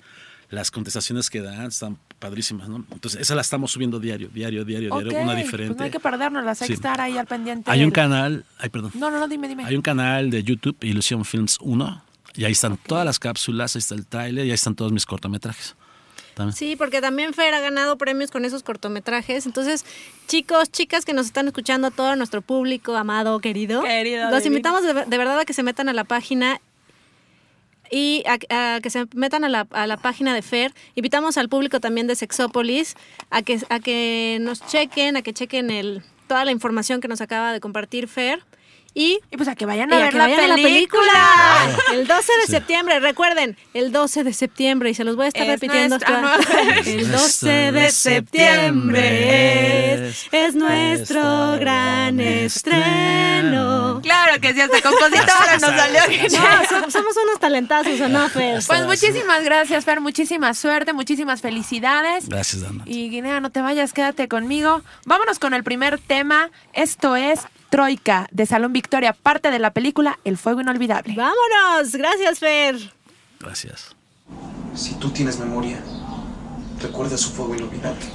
[0.50, 2.86] las contestaciones que dan están padrísimas, ¿no?
[2.92, 5.76] Entonces esa la estamos subiendo diario, diario, diario, diario, una pues diferente.
[5.78, 6.68] no hay que perdernos, hay Sí.
[6.68, 7.70] que estar ahí al pendiente.
[7.70, 8.92] Hay un canal, ay perdón.
[8.96, 9.66] No, no, no, dime, dime.
[9.66, 12.02] Hay un canal de YouTube, Ilusión Films 1,
[12.36, 15.06] y ahí están todas las cápsulas, ahí está el tráiler y ahí están todos mis
[15.06, 15.76] cortometrajes.
[16.34, 16.56] También.
[16.56, 19.48] Sí, porque también Fer ha ganado premios con esos cortometrajes.
[19.48, 19.84] Entonces,
[20.28, 24.58] chicos, chicas que nos están escuchando, todo nuestro público amado, querido, Querido, los divino.
[24.58, 26.62] invitamos de, de verdad a que se metan a la página
[27.92, 30.74] y a, que se metan a la, a la página de Fer.
[30.96, 32.96] Invitamos al público también de Sexópolis
[33.30, 37.22] a que, a que nos chequen, a que chequen el, toda la información que nos
[37.22, 38.44] acaba de compartir Fer.
[39.00, 41.04] Y Y pues a que vayan a a ver que la, vayan a película.
[41.14, 41.94] la película.
[41.94, 45.44] El 12 de septiembre, recuerden, el 12 de septiembre, y se los voy a estar
[45.44, 45.98] Es repitiendo.
[46.00, 46.72] nuestra- hasta- no.
[46.86, 54.00] El 12 de septiembre es, es nuestro gran estreno.
[54.02, 56.02] Claro que sí, hasta compositora nos salió.
[56.32, 58.62] No, so- somos unos talentazos, ¿o no, Fer?
[58.66, 60.02] Pues muchísimas gracias, Fer.
[60.02, 62.30] Muchísima suerte, muchísimas felicidades.
[62.30, 62.84] Gracias, Dana.
[62.86, 64.82] Y Guinea, no te vayas, quédate conmigo.
[65.06, 66.50] Vámonos con el primer tema.
[66.74, 71.16] Esto es Troika de Salón Victoria, parte de la película El Fuego Inolvidable.
[71.16, 72.76] Vámonos, gracias, Fer.
[73.40, 73.96] Gracias.
[74.76, 75.80] Si tú tienes memoria,
[76.82, 78.06] recuerda su fuego inolvidable.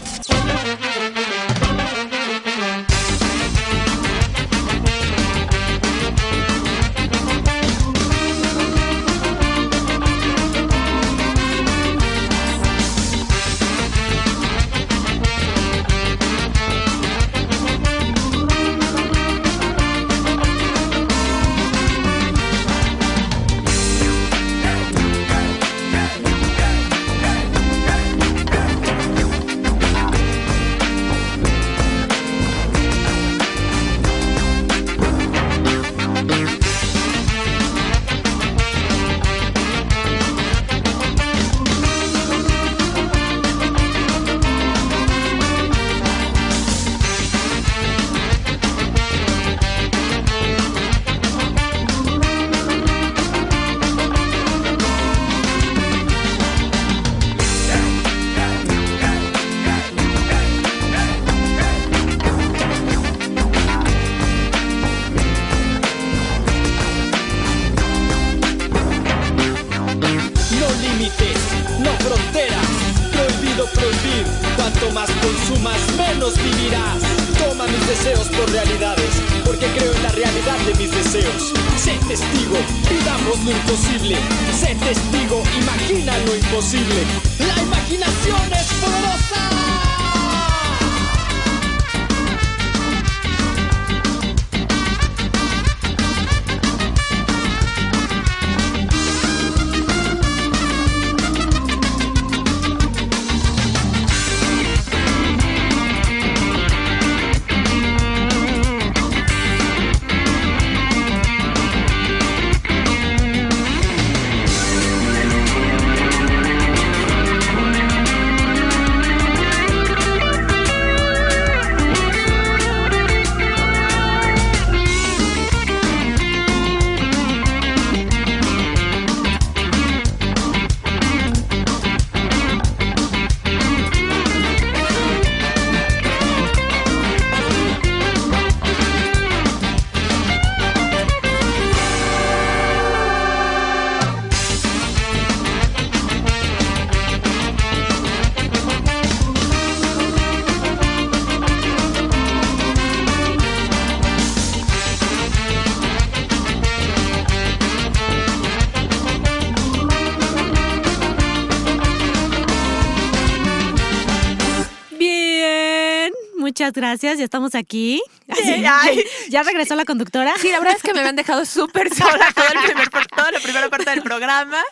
[166.62, 168.00] Muchas gracias, ya estamos aquí.
[168.28, 169.04] Así, Ay.
[169.30, 170.32] ¿Ya regresó la conductora?
[170.40, 173.40] Sí, la verdad es que me habían dejado súper sola todo el primer, toda la
[173.40, 174.62] primera parte del programa.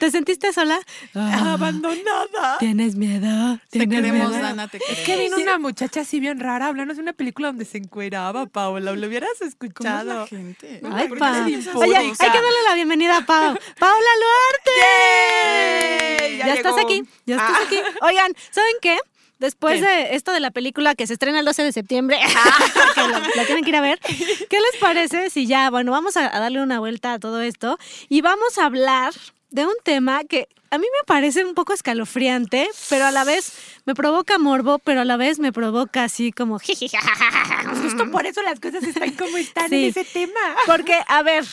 [0.00, 0.80] ¿Te sentiste sola?
[1.14, 2.58] Ah, Abandonada.
[2.58, 3.58] ¿Tienes miedo?
[3.70, 4.42] Te ¿Tienes queremos, miedo?
[4.42, 5.06] Dana, te Es queremos.
[5.06, 8.92] que vino una muchacha así bien rara hablándonos de una película donde se encueraba, Paola.
[8.92, 10.20] ¿Lo hubieras ¿Cómo es escuchado?
[10.22, 10.80] la gente?
[10.92, 11.46] Ay, ¿Por qué pa.
[11.76, 13.56] Oye, hay que darle la bienvenida a Pau.
[13.78, 16.16] ¡Paula Luarte!
[16.20, 16.38] ¡Yay!
[16.38, 17.76] Ya, Ya estás aquí, ya estás aquí.
[18.02, 18.96] Oigan, ¿saben qué?
[19.38, 19.86] Después ¿Qué?
[19.86, 22.18] de esto de la película que se estrena el 12 de septiembre,
[22.94, 26.16] que la, la tienen que ir a ver, ¿qué les parece si ya, bueno, vamos
[26.16, 29.12] a, a darle una vuelta a todo esto y vamos a hablar
[29.50, 33.52] de un tema que a mí me parece un poco escalofriante, pero a la vez
[33.84, 36.58] me provoca morbo, pero a la vez me provoca así como...
[36.58, 39.84] Justo por eso las cosas están como están Sí.
[39.84, 40.40] en ese tema.
[40.66, 41.44] Porque, a ver,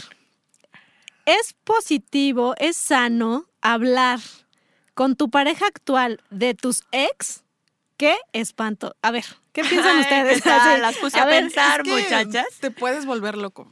[1.26, 4.20] es positivo, es sano hablar
[4.96, 7.43] con tu pareja actual de tus ex.
[7.98, 8.96] ¡Qué espanto!
[9.02, 10.34] A ver, ¿qué piensan Ay, ustedes?
[10.44, 10.82] ¿qué tal?
[10.82, 11.82] Las puse a ver, pensar.
[11.82, 12.48] Es que muchachas.
[12.60, 13.68] Te puedes volver loco,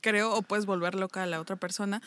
[0.00, 2.00] creo, o puedes volver loca a la otra persona.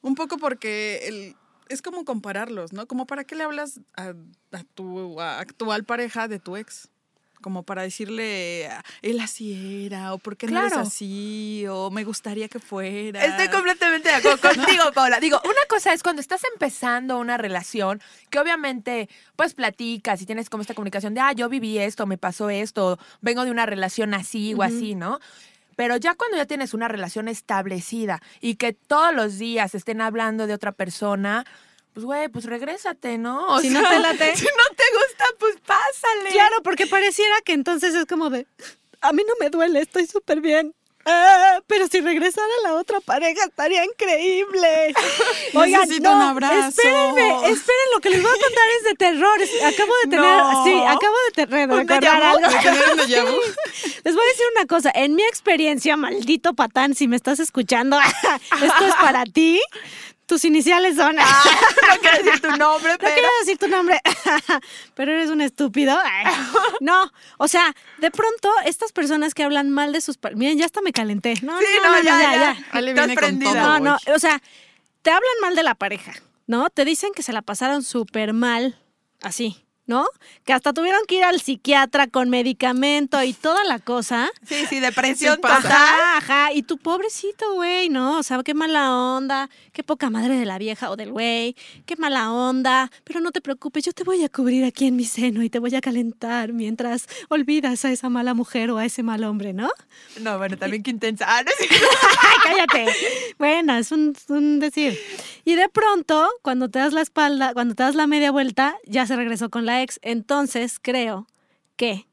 [0.00, 1.36] Un poco porque el-
[1.68, 2.86] es como compararlos, ¿no?
[2.86, 4.14] Como para qué le hablas a,
[4.52, 6.88] a tu a actual pareja de tu ex.
[7.42, 12.04] Como para decirle, "Ah, él así era, o por qué no eres así, o me
[12.04, 13.22] gustaría que fuera.
[13.24, 14.38] Estoy completamente de acuerdo
[14.78, 15.20] contigo, Paula.
[15.20, 18.00] Digo, una cosa es cuando estás empezando una relación,
[18.30, 22.16] que obviamente, pues platicas y tienes como esta comunicación de, ah, yo viví esto, me
[22.16, 25.18] pasó esto, vengo de una relación así o así, ¿no?
[25.76, 30.46] Pero ya cuando ya tienes una relación establecida y que todos los días estén hablando
[30.46, 31.44] de otra persona,
[31.92, 33.48] pues güey, pues regrésate, ¿no?
[33.48, 34.36] O Si no te late.
[34.36, 36.30] Si no te gusta, pues pásale.
[36.30, 38.46] Claro, porque pareciera que entonces es como de,
[39.00, 40.74] a mí no me duele, estoy súper bien.
[41.04, 44.94] Ah, pero si regresara la otra pareja estaría increíble.
[45.54, 46.68] Oigan, Necesito no, un abrazo.
[46.68, 49.40] Espérenme, esperen, lo que les voy a contar es de terror.
[49.66, 50.64] Acabo de tener, No.
[50.64, 51.70] sí, acabo de tener,
[52.22, 52.48] algo.
[54.04, 57.98] Les voy a decir una cosa, en mi experiencia, maldito patán, si me estás escuchando,
[58.00, 59.60] esto es para ti.
[60.32, 61.14] Tus iniciales son.
[61.16, 61.22] no
[62.00, 63.12] quiero decir tu nombre, No pero...
[63.12, 64.00] quiero decir tu nombre,
[64.94, 65.94] pero eres un estúpido.
[66.02, 66.24] Ay,
[66.80, 70.18] No, o sea, de pronto estas personas que hablan mal de sus...
[70.34, 71.34] Miren, ya hasta me calenté.
[71.42, 72.38] No, Sí, no, no, no, ya, ya, ya.
[72.54, 72.66] ya.
[72.72, 73.50] Ale Estás viene con prendida.
[73.52, 74.40] todo No, no, o sea,
[75.02, 76.14] te hablan mal de la pareja,
[76.46, 76.70] ¿no?
[76.70, 78.78] Te dicen que se la pasaron súper mal,
[79.20, 80.06] así, ¿no?
[80.44, 84.30] Que hasta tuvieron que ir al psiquiatra con medicamento y toda la cosa.
[84.46, 85.58] Sí, sí, depresión Sí total.
[85.58, 86.52] Ajá, ajá.
[86.52, 88.18] Y tu pobrecito, güey, ¿no?
[88.18, 91.96] O sea, qué mala onda, qué poca madre de la vieja o del güey, qué
[91.96, 92.90] mala onda.
[93.04, 95.58] Pero no te preocupes, yo te voy a cubrir aquí en mi seno y te
[95.58, 99.70] voy a calentar mientras olvidas a esa mala mujer o a ese mal hombre, ¿no?
[100.20, 101.26] No, bueno, también qué intensa.
[101.28, 101.50] Ah, no.
[101.60, 102.92] ¡Ay, cállate!
[103.38, 104.98] Bueno, es un, un decir.
[105.44, 109.06] Y de pronto, cuando te das la espalda, cuando te das la media vuelta, ya
[109.06, 109.98] se regresó con la ex.
[110.02, 111.26] Entonces, creo
[111.76, 112.06] que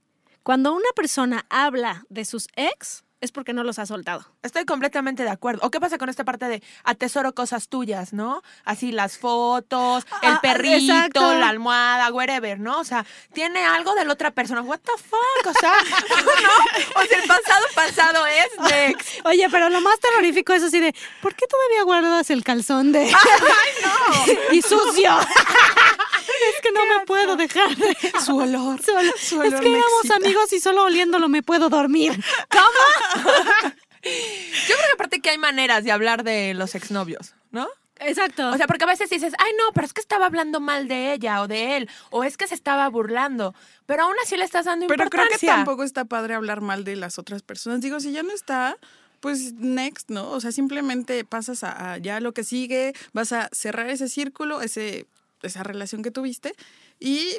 [0.44, 4.26] cuando una persona habla de sus ex, es porque no los ha soltado.
[4.44, 5.60] Estoy completamente de acuerdo.
[5.68, 8.42] ¿O qué pasa con esta parte de atesoro cosas tuyas, no?
[8.64, 11.34] Así las fotos, el Ah, perrito, exacto.
[11.36, 12.80] la almohada, whatever, ¿no?
[12.80, 14.62] O sea, tiene algo de la otra persona.
[14.62, 15.48] What the fuck?
[15.48, 15.74] O sea,
[16.24, 17.02] no.
[17.02, 19.10] O sea, el pasado pasado es next.
[19.26, 23.02] Oye, pero lo más terrorífico es así de, ¿por qué todavía guardas el calzón de...
[23.14, 24.54] ¡Ay, no!
[24.54, 25.12] y sucio!
[26.56, 27.96] Es que no me puedo dejar de...
[28.26, 28.82] Su olor.
[28.84, 29.18] Su olor.
[29.20, 30.16] Su es olor que me éramos excita.
[30.16, 32.14] amigos y solo oliéndolo me puedo dormir.
[34.02, 37.68] Yo creo que aparte que hay maneras de hablar de los exnovios, ¿no?
[38.00, 38.50] Exacto.
[38.50, 41.12] O sea, porque a veces dices, ay, no, pero es que estaba hablando mal de
[41.14, 43.54] ella o de él, o es que se estaba burlando,
[43.86, 45.56] pero aún así le estás dando Pero creo que importancia.
[45.56, 47.82] tampoco está padre hablar mal de las otras personas.
[47.82, 48.78] Digo, si ya no está,
[49.20, 50.30] pues next, ¿no?
[50.32, 54.62] O sea, simplemente pasas a, a ya lo que sigue, vas a cerrar ese círculo,
[54.62, 55.06] ese,
[55.42, 56.54] esa relación que tuviste
[57.00, 57.38] y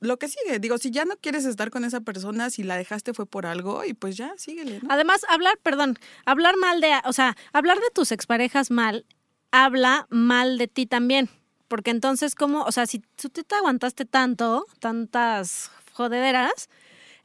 [0.00, 0.58] lo que sigue.
[0.58, 3.84] Digo, si ya no quieres estar con esa persona, si la dejaste fue por algo
[3.84, 4.80] y pues ya, síguele.
[4.88, 9.04] Además, hablar, perdón, hablar mal de, o sea, hablar de tus exparejas mal,
[9.50, 11.28] habla mal de ti también.
[11.68, 16.68] Porque entonces, como, o sea, si tú te aguantaste tanto, tantas jodederas,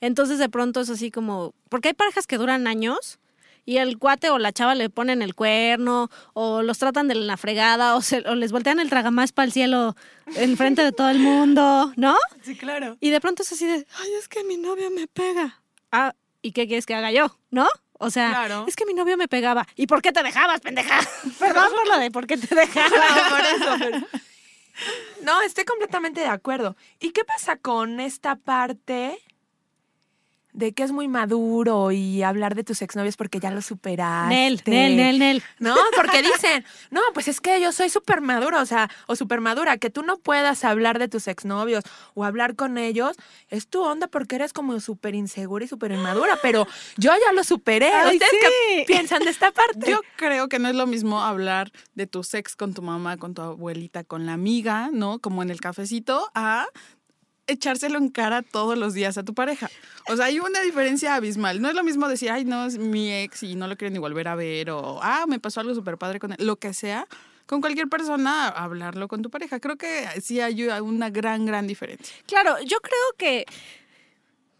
[0.01, 3.19] entonces de pronto es así como, porque hay parejas que duran años
[3.65, 7.37] y el cuate o la chava le ponen el cuerno o los tratan de la
[7.37, 9.95] fregada o, se- o les voltean el tragamás para el cielo
[10.35, 12.15] en frente de todo el mundo, ¿no?
[12.43, 12.97] Sí, claro.
[12.99, 15.61] Y de pronto es así de, ay, es que mi novio me pega.
[15.91, 17.37] Ah, ¿y qué quieres que haga yo?
[17.51, 17.67] ¿No?
[18.01, 18.65] O sea, Claro.
[18.67, 19.67] es que mi novio me pegaba.
[19.75, 20.99] ¿Y por qué te dejabas, pendeja?
[21.39, 22.87] Perdón por lo de por qué te dejaba.
[22.89, 24.07] No, por eso, pero-
[25.23, 26.77] No, estoy completamente de acuerdo.
[27.01, 29.19] ¿Y qué pasa con esta parte
[30.59, 34.35] de que es muy maduro y hablar de tus exnovios porque ya lo superaste.
[34.35, 35.43] Nel, Nel, Nel, Nel.
[35.57, 39.39] No, porque dicen, no, pues es que yo soy súper maduro, o sea, o súper
[39.39, 41.83] madura, que tú no puedas hablar de tus exnovios
[42.13, 43.15] o hablar con ellos,
[43.47, 47.43] es tu onda porque eres como súper insegura y súper inmadura, pero yo ya lo
[47.45, 47.93] superé.
[47.93, 48.37] Ay, ¿Ustedes sí.
[48.41, 49.89] qué piensan de esta parte?
[49.89, 53.33] Yo creo que no es lo mismo hablar de tu sex con tu mamá, con
[53.33, 55.19] tu abuelita, con la amiga, ¿no?
[55.19, 56.67] Como en el cafecito, a
[57.49, 59.69] echárselo en cara todos los días a tu pareja.
[60.07, 61.61] O sea, hay una diferencia abismal.
[61.61, 63.99] No es lo mismo decir, ay, no, es mi ex y no lo quiero ni
[63.99, 67.07] volver a ver, o, ah, me pasó algo súper padre con él, lo que sea.
[67.45, 69.59] Con cualquier persona, hablarlo con tu pareja.
[69.59, 72.15] Creo que sí hay una gran, gran diferencia.
[72.27, 73.45] Claro, yo creo que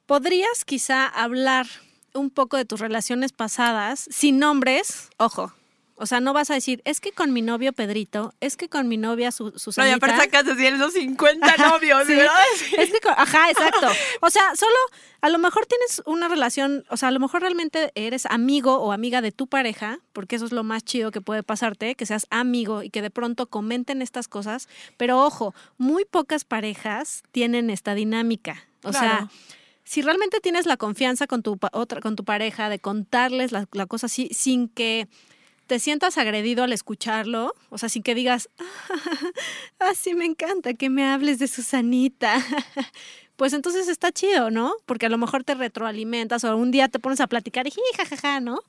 [0.07, 1.67] podrías quizá hablar
[2.15, 5.53] un poco de tus relaciones pasadas sin nombres, ojo.
[6.01, 8.87] O sea, no vas a decir, es que con mi novio Pedrito, es que con
[8.87, 12.15] mi novia Su No, y aparte sacas así esos 50 novios, Sí.
[12.15, 12.33] ¿verdad?
[12.77, 13.87] Es que con- ajá, exacto.
[14.21, 14.75] O sea, solo
[15.21, 18.91] a lo mejor tienes una relación, o sea, a lo mejor realmente eres amigo o
[18.93, 22.25] amiga de tu pareja, porque eso es lo más chido que puede pasarte, que seas
[22.29, 24.69] amigo y que de pronto comenten estas cosas.
[24.95, 28.65] Pero ojo, muy pocas parejas tienen esta dinámica.
[28.83, 29.27] O sea,
[29.83, 33.85] si realmente tienes la confianza con tu, otra, con tu pareja de contarles la, la
[33.87, 35.09] cosa así, sin que
[35.69, 38.49] te sientas agredido al escucharlo, o sea, sin que digas,
[39.79, 42.43] ah, sí me encanta que me hables de Susanita,
[43.35, 44.73] pues entonces está chido, ¿no?
[44.87, 48.39] Porque a lo mejor te retroalimentas o un día te pones a platicar y jajaja,
[48.39, 48.61] ¿no?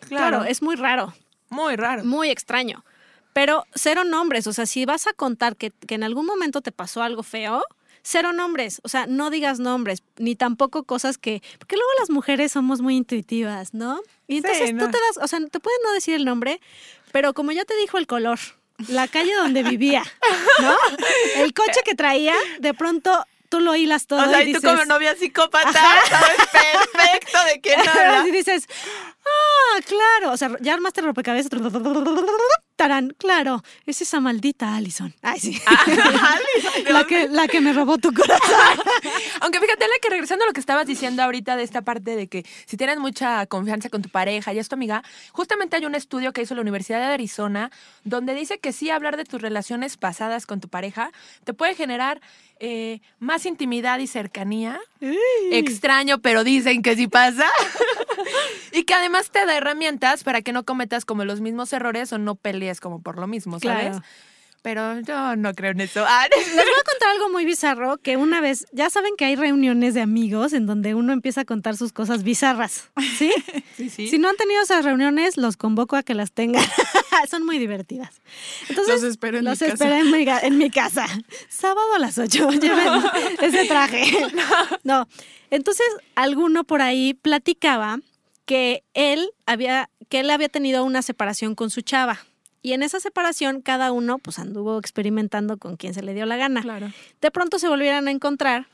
[0.00, 1.14] Claro, es muy raro.
[1.48, 2.04] Muy raro.
[2.04, 2.84] Muy extraño.
[3.32, 6.72] Pero cero nombres, o sea, si vas a contar que, que en algún momento te
[6.72, 7.62] pasó algo feo,
[8.02, 12.52] cero nombres, o sea, no digas nombres, ni tampoco cosas que, porque luego las mujeres
[12.52, 14.00] somos muy intuitivas, ¿no?
[14.26, 14.84] Y entonces no.
[14.84, 16.60] tú te das, o sea, te puedes no decir el nombre,
[17.12, 18.38] pero como ya te dijo el color,
[18.88, 20.04] la calle donde vivía,
[20.60, 20.76] ¿no?
[21.36, 24.60] El coche que traía, de pronto tú lo hilas todo O sea, y y tú
[24.60, 25.96] dices, como novia psicópata, Ajá.
[26.08, 28.24] sabes perfecto de quién habla.
[28.28, 28.68] y dices,
[29.24, 30.32] ah, claro.
[30.32, 31.50] O sea, ya armaste el rompecabezas.
[32.78, 33.64] Tarán, claro.
[33.86, 35.12] Es esa maldita Allison.
[35.20, 35.60] Ay, sí.
[36.88, 38.38] la, que, la que me robó tu corazón.
[39.40, 42.28] Aunque fíjate, Ale, que regresando a lo que estabas diciendo ahorita de esta parte de
[42.28, 45.96] que si tienes mucha confianza con tu pareja y es tu amiga, justamente hay un
[45.96, 47.72] estudio que hizo la Universidad de Arizona
[48.04, 51.10] donde dice que sí hablar de tus relaciones pasadas con tu pareja
[51.42, 52.20] te puede generar
[52.60, 54.80] eh, más intimidad y cercanía.
[55.50, 57.46] Extraño, pero dicen que sí pasa.
[58.72, 62.18] y que además te da herramientas para que no cometas como los mismos errores o
[62.18, 63.90] no pelees como por lo mismo, ¿sabes?
[63.90, 64.02] Claro.
[64.62, 66.04] Pero yo no creo en eso.
[66.06, 69.36] Ah, Les voy a contar algo muy bizarro que una vez, ya saben que hay
[69.36, 73.32] reuniones de amigos en donde uno empieza a contar sus cosas bizarras, ¿sí?
[73.76, 74.08] sí, sí.
[74.08, 76.64] Si no han tenido esas reuniones, los convoco a que las tengan.
[77.30, 78.20] Son muy divertidas.
[78.68, 79.72] Entonces, Los espero en los mi casa.
[79.84, 81.06] espero en mi, ga- en mi casa.
[81.48, 82.50] Sábado a las 8.
[82.60, 83.02] Lleven
[83.42, 84.04] ese traje.
[84.84, 85.08] No.
[85.50, 87.98] Entonces, alguno por ahí platicaba
[88.44, 92.18] que él había, que él había tenido una separación con su chava.
[92.60, 96.36] Y en esa separación, cada uno pues anduvo experimentando con quien se le dio la
[96.36, 96.60] gana.
[96.62, 96.90] Claro.
[97.20, 98.66] De pronto se volvieron a encontrar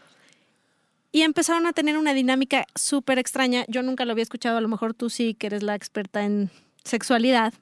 [1.13, 3.65] y empezaron a tener una dinámica súper extraña.
[3.69, 6.51] Yo nunca lo había escuchado, a lo mejor tú sí, que eres la experta en
[6.83, 7.53] sexualidad.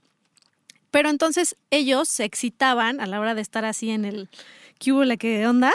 [0.93, 4.29] Pero entonces ellos se excitaban a la hora de estar así en el
[4.79, 5.73] ¿qué hubo, la qué onda?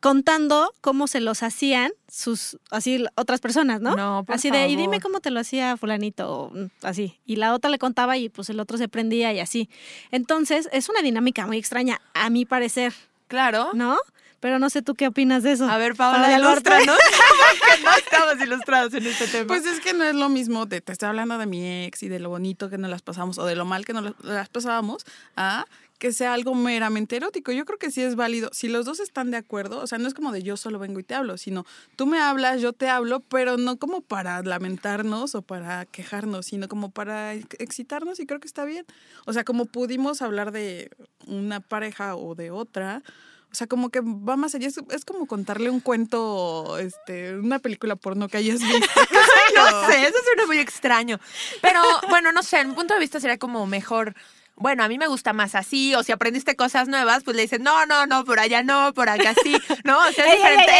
[0.00, 3.94] Contando cómo se los hacían sus, así, otras personas, ¿no?
[3.96, 7.18] No, por así de, y dime cómo te lo hacía fulanito, o, mm, así.
[7.26, 9.68] Y la otra le contaba y pues el otro se prendía y así.
[10.10, 12.92] Entonces, es una dinámica muy extraña, a mi parecer,
[13.28, 13.70] Claro.
[13.74, 13.98] ¿no?
[14.40, 15.68] Pero no sé tú qué opinas de eso.
[15.68, 16.92] A ver, Paola, Paola ilustra, ¿no?
[17.60, 19.46] Porque no estamos ilustrados en este tema.
[19.46, 22.08] Pues es que no es lo mismo de te estoy hablando de mi ex y
[22.08, 25.04] de lo bonito que nos las pasamos o de lo mal que nos las pasábamos
[25.36, 25.66] a
[25.98, 27.52] que sea algo meramente erótico.
[27.52, 28.48] Yo creo que sí es válido.
[28.54, 30.98] Si los dos están de acuerdo, o sea, no es como de yo solo vengo
[30.98, 31.66] y te hablo, sino
[31.96, 36.68] tú me hablas, yo te hablo, pero no como para lamentarnos o para quejarnos, sino
[36.68, 38.86] como para ex- excitarnos y creo que está bien.
[39.26, 40.90] O sea, como pudimos hablar de
[41.26, 43.02] una pareja o de otra,
[43.50, 44.68] o sea, como que va más allá.
[44.68, 49.00] Es, es como contarle un cuento, este, una película porno que hayas visto.
[49.56, 51.18] no sé, eso suena muy extraño.
[51.60, 54.14] Pero bueno, no sé, en mi punto de vista sería como mejor.
[54.54, 57.60] Bueno, a mí me gusta más así, o si aprendiste cosas nuevas, pues le dices,
[57.60, 59.98] no, no, no, por allá no, por acá sí, ¿no?
[59.98, 60.72] O sea, es diferente.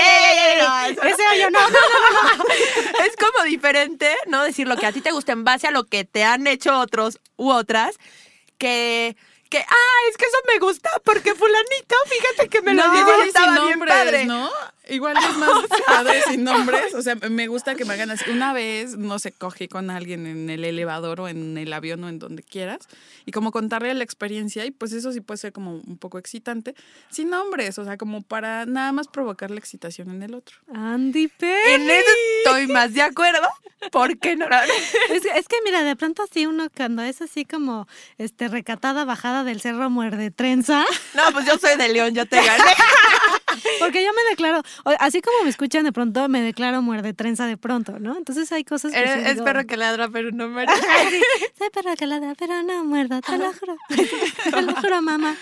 [1.08, 2.44] ese no, no, no.
[3.04, 4.44] es como diferente, ¿no?
[4.44, 6.78] Decir lo que a ti te gusta en base a lo que te han hecho
[6.78, 7.96] otros u otras,
[8.58, 9.16] que,
[9.50, 13.24] que, ah, es que eso me gusta porque fulanito, fíjate que me lo No, dijo
[13.24, 14.24] y estaba bien padre.
[14.24, 14.50] ¿no?
[14.90, 15.50] Igual es más
[15.86, 16.94] padre sin nombres.
[16.94, 18.28] O sea, me gusta que me hagan así.
[18.30, 22.08] Una vez, no sé, cogí con alguien en el elevador o en el avión o
[22.08, 22.80] en donde quieras.
[23.26, 24.64] Y como contarle la experiencia.
[24.66, 26.74] Y pues eso sí puede ser como un poco excitante.
[27.10, 27.78] Sin nombres.
[27.78, 30.56] O sea, como para nada más provocar la excitación en el otro.
[30.74, 31.72] Andy Perry.
[31.72, 32.10] En eso
[32.44, 33.48] estoy más de acuerdo.
[33.92, 34.46] ¿Por qué no?
[35.10, 37.86] Es, que- es que mira, de pronto así uno cuando es así como
[38.18, 40.84] este recatada bajada del cerro muerde trenza.
[41.14, 42.64] No, pues yo soy de León, yo te gané.
[43.78, 44.62] Porque yo me declaro,
[44.98, 48.16] así como me escuchan de pronto, me declaro muerde trenza de pronto, ¿no?
[48.16, 50.72] Entonces hay cosas que sí Eres- es digo, perro que ladra, pero no muerde.
[51.10, 51.20] Sí,
[51.58, 53.76] soy perro que ladra, pero no muerdo, te lo juro.
[54.50, 55.36] Te lo juro, mamá.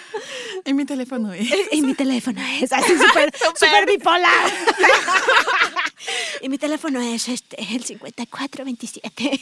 [0.65, 1.49] Y mi teléfono es.
[1.73, 4.51] Y mi teléfono es así súper súper bipolar.
[6.41, 9.41] Y mi teléfono es este, el 5427.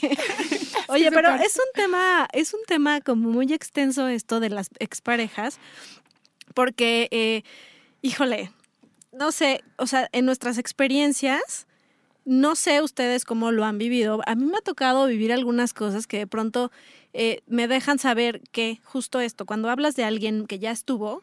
[0.88, 5.58] Oye, pero es un tema, es un tema como muy extenso esto de las exparejas,
[6.54, 7.42] porque, eh,
[8.02, 8.50] híjole,
[9.16, 11.66] no sé, o sea, en nuestras experiencias,
[12.24, 14.20] no sé ustedes cómo lo han vivido.
[14.26, 16.70] A mí me ha tocado vivir algunas cosas que de pronto
[17.12, 21.22] eh, me dejan saber que justo esto, cuando hablas de alguien que ya estuvo,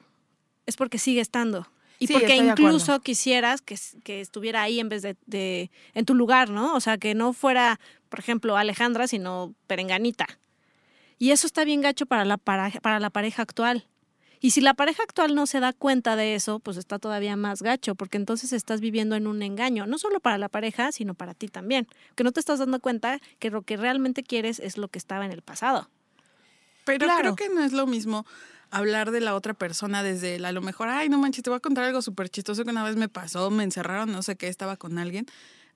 [0.65, 1.67] es porque sigue estando.
[1.99, 6.15] Y Sí, porque incluso quisieras que, que estuviera ahí en vez de, de- en tu
[6.15, 6.73] lugar, ¿no?
[6.75, 7.79] O sea, que no fuera,
[8.09, 10.27] por ejemplo, Alejandra, sino Perenganita.
[11.19, 13.85] Y eso está bien gacho para la, para, para la pareja actual.
[14.43, 17.61] Y si la pareja actual no se da cuenta de eso, pues está todavía más
[17.61, 21.33] gacho, porque entonces estás viviendo en un engaño, no solo para la pareja, sino para
[21.33, 21.87] ti también.
[22.15, 25.23] Que no te estás dando cuenta que lo que realmente quieres es lo que estaba
[25.23, 25.89] en el pasado.
[26.83, 27.35] Pero Claro.
[27.35, 28.25] creo que no es lo mismo
[28.69, 31.55] hablar de la otra persona desde el, a lo mejor, ay, no manches, te voy
[31.55, 34.49] a contar algo súper chistoso que una vez me pasó, me encerraron, no sé qué,
[34.49, 35.25] estaba con alguien,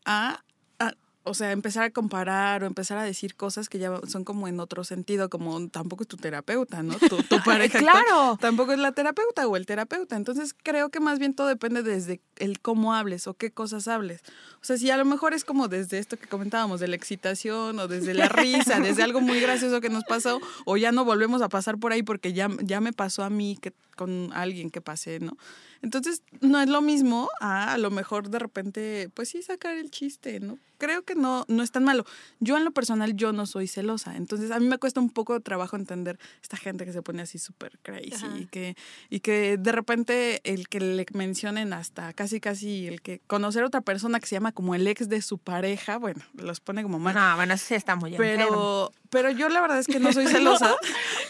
[0.04, 0.44] a,
[0.80, 0.92] a,
[1.28, 4.60] o sea, empezar a comparar o empezar a decir cosas que ya son como en
[4.60, 6.96] otro sentido, como tampoco es tu terapeuta, ¿no?
[6.98, 8.38] Tu, tu pareja actual Claro.
[8.40, 10.16] tampoco es la terapeuta o el terapeuta.
[10.16, 14.22] Entonces creo que más bien todo depende desde el cómo hables o qué cosas hables.
[14.62, 17.80] O sea, si a lo mejor es como desde esto que comentábamos, de la excitación
[17.80, 21.42] o desde la risa, desde algo muy gracioso que nos pasó, o ya no volvemos
[21.42, 24.80] a pasar por ahí porque ya, ya me pasó a mí que con alguien que
[24.80, 25.38] pasé, ¿no?
[25.82, 29.92] Entonces, no es lo mismo a a lo mejor de repente, pues sí, sacar el
[29.92, 30.58] chiste, ¿no?
[30.78, 32.06] Creo que no, no es tan malo.
[32.40, 35.34] Yo en lo personal, yo no soy celosa, entonces a mí me cuesta un poco
[35.34, 38.38] de trabajo entender esta gente que se pone así súper crazy Ajá.
[38.38, 38.76] y que,
[39.10, 43.68] y que de repente el que le mencionen hasta casi casi el que conocer a
[43.68, 47.00] otra persona que se llama como el ex de su pareja, bueno, los pone como
[47.00, 47.16] mal.
[47.16, 48.44] No, bueno, eso sí está muy enfermo.
[48.46, 50.76] Pero, pero yo la verdad es que no soy celosa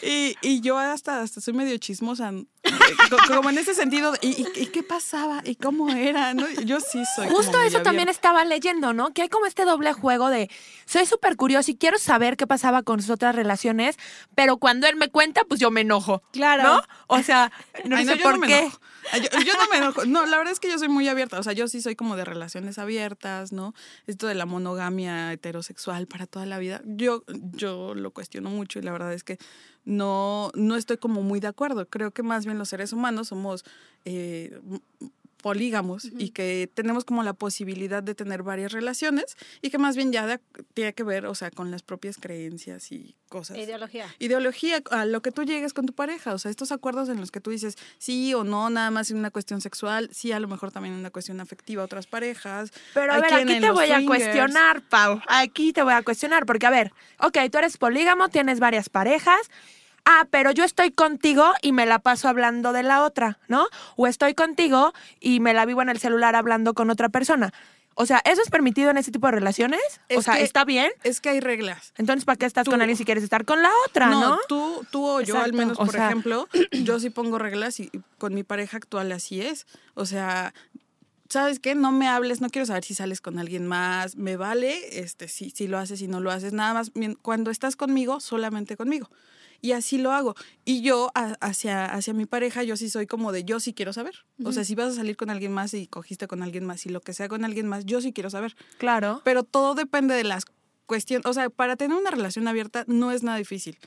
[0.01, 2.45] y, y yo hasta, hasta soy medio chismosa, eh,
[3.09, 5.41] co- como en ese sentido, ¿y, y, qué pasaba?
[5.45, 6.33] ¿Y cómo era?
[6.33, 6.47] ¿no?
[6.65, 7.29] Yo sí soy.
[7.29, 9.13] Justo eso también estaba leyendo, ¿no?
[9.13, 10.49] Que hay como este doble juego de
[10.85, 13.97] soy súper curioso y quiero saber qué pasaba con sus otras relaciones,
[14.35, 16.21] pero cuando él me cuenta, pues yo me enojo.
[16.31, 16.63] Claro.
[16.63, 16.81] ¿No?
[17.07, 17.51] O sea,
[17.85, 18.59] no Ay, sé yo por no me qué.
[18.59, 18.79] enojo.
[19.13, 20.05] Yo, yo no me enojo.
[20.05, 21.39] No, la verdad es que yo soy muy abierta.
[21.39, 23.73] O sea, yo sí soy como de relaciones abiertas, ¿no?
[24.05, 26.81] Esto de la monogamia heterosexual para toda la vida.
[26.85, 27.23] Yo,
[27.53, 29.37] yo lo cuestiono mucho y la verdad es que
[29.85, 31.87] no, no estoy como muy de acuerdo.
[31.87, 33.63] Creo que más bien los seres humanos somos
[34.05, 34.59] eh,
[35.47, 40.11] polígamos y que tenemos como la posibilidad de tener varias relaciones y que más bien
[40.11, 40.41] ya
[40.73, 44.13] tiene que ver, o sea, con las propias creencias y cosas Ideología.
[44.19, 47.31] ideología a lo que tú llegues con tu pareja, o sea, estos acuerdos en los
[47.31, 50.49] que tú dices sí o no, nada más en una cuestión sexual, sí a lo
[50.49, 52.73] mejor también en una cuestión afectiva a otras parejas.
[52.93, 55.21] Pero a ver, aquí te voy a cuestionar, Pau.
[55.27, 59.39] Aquí te voy a cuestionar, porque a ver, ok, tú eres polígamo, tienes varias parejas.
[60.09, 63.67] Ah, pero yo estoy contigo y me la paso hablando de la otra, ¿no?
[63.97, 67.51] O estoy contigo y me la vivo en el celular hablando con otra persona.
[67.99, 69.81] O sea, ¿eso es permitido en ese tipo de relaciones?
[70.09, 70.91] o Es sea, que- ¿está bien?
[71.03, 71.93] Es que hay reglas.
[71.97, 74.37] Entonces, ¿para qué estás Tú- con alguien si quieres estar con la otra, no?
[74.47, 77.89] tú, tú o yo al menos, O por sea- ejemplo, yo sí pongo reglas y
[78.17, 79.65] con mi pareja actual así es.
[79.95, 80.53] O sea,
[81.27, 81.75] ¿sabes qué?
[81.75, 85.49] No me hables, no quiero saber si sales con alguien más, me vale, este, si,
[85.49, 86.91] si lo haces, si no lo haces, nada más,
[87.23, 89.09] cuando estás conmigo, solamente conmigo.
[89.61, 90.35] Y así lo hago.
[90.65, 93.91] Y yo a- hacia, hacia mi pareja, yo sí soy como de, yo sí quiero
[93.93, 94.15] saber.
[94.43, 96.89] O sea, si vas a salir con alguien más y cogiste con alguien más y
[96.89, 98.55] lo que sea con alguien más, yo sí quiero saber.
[98.77, 99.21] Claro.
[99.25, 100.45] Pero todo depende de las
[100.85, 101.25] cuestiones.
[101.25, 103.77] O sea, para tener una relación abierta no es nada difícil.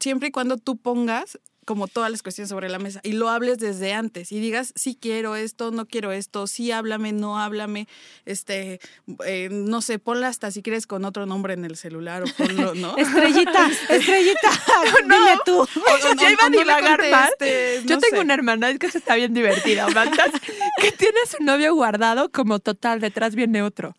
[0.00, 3.58] Siempre y cuando tú pongas como todas las cuestiones sobre la mesa y lo hables
[3.58, 7.86] desde antes y digas sí quiero esto, no quiero esto, sí háblame, no háblame,
[8.24, 8.80] este,
[9.24, 12.74] eh, no sé, ponla hasta si quieres con otro nombre en el celular o ponlo,
[12.74, 12.96] ¿no?
[12.98, 14.50] Estrellita, estrellita,
[15.04, 15.60] dime tú.
[15.60, 17.30] O- o- ya iba a no divagar más.
[17.84, 18.20] Yo no tengo sé.
[18.20, 19.86] una hermana, es que eso está bien divertida,
[20.80, 23.94] que tiene a su novio guardado como total, detrás viene otro.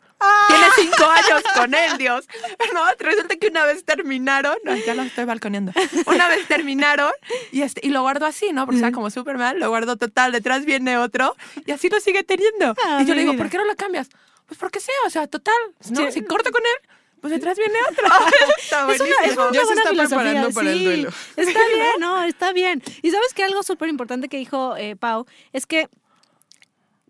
[0.48, 2.28] Tiene cinco años con él, Dios.
[2.74, 5.72] No, resulta que una vez terminaron, no, ya lo estoy balconeando.
[6.06, 7.12] Una vez terminaron
[7.52, 8.66] y, este, y lo guardó así, ¿no?
[8.66, 12.76] Porque estaba como Superman, lo guardó total, detrás viene otro y así lo sigue teniendo.
[12.86, 13.44] Ah, y yo le digo, vida.
[13.44, 14.10] ¿por qué no lo cambias?
[14.46, 15.56] Pues porque sea, o sea, total.
[15.90, 16.06] ¿no?
[16.06, 16.12] Sí.
[16.12, 16.90] Si corto con él,
[17.22, 18.06] pues detrás viene otro.
[18.60, 20.84] Está Es una, es una Ya se buena está filosofía, preparando para el sí.
[20.84, 21.10] duelo.
[21.38, 22.84] Está bien, no, está bien.
[23.02, 25.88] Y sabes que algo súper importante que dijo eh, Pau es que,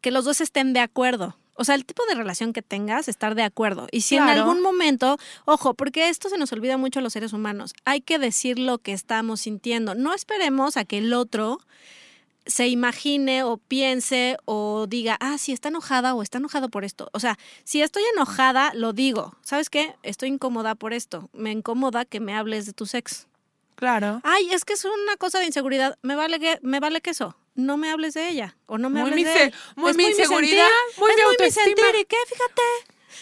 [0.02, 1.36] que los dos estén de acuerdo.
[1.56, 3.88] O sea, el tipo de relación que tengas, estar de acuerdo.
[3.92, 7.34] Y si en algún momento, ojo, porque esto se nos olvida mucho a los seres
[7.34, 9.96] humanos, hay que decir lo que estamos sintiendo.
[9.96, 11.60] No esperemos a que el otro
[12.46, 17.10] se imagine o piense o diga, ah, sí, está enojada o está enojado por esto.
[17.14, 19.36] O sea, si estoy enojada, lo digo.
[19.42, 19.96] ¿Sabes qué?
[20.04, 21.30] Estoy incómoda por esto.
[21.34, 23.28] Me incomoda que me hables de tu ex.
[23.76, 24.22] Claro.
[24.24, 25.98] Ay, es que es una cosa de inseguridad.
[26.02, 27.36] Me vale que me vale que eso.
[27.56, 29.54] No me hables de ella o no me Muy hables mi de él.
[29.76, 31.66] muy Es mi inseguridad, sentir, muy es mi muy mi autoestima.
[31.66, 32.02] sentir.
[32.02, 32.16] ¿Y qué?
[32.28, 32.62] Fíjate.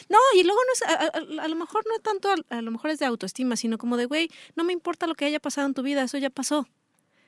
[0.09, 2.61] No, y luego no es, a, a- a lo mejor no es tanto, a, a
[2.61, 5.39] lo mejor es de autoestima, sino como de, güey, no me importa lo que haya
[5.39, 6.67] pasado en tu vida, eso ya pasó.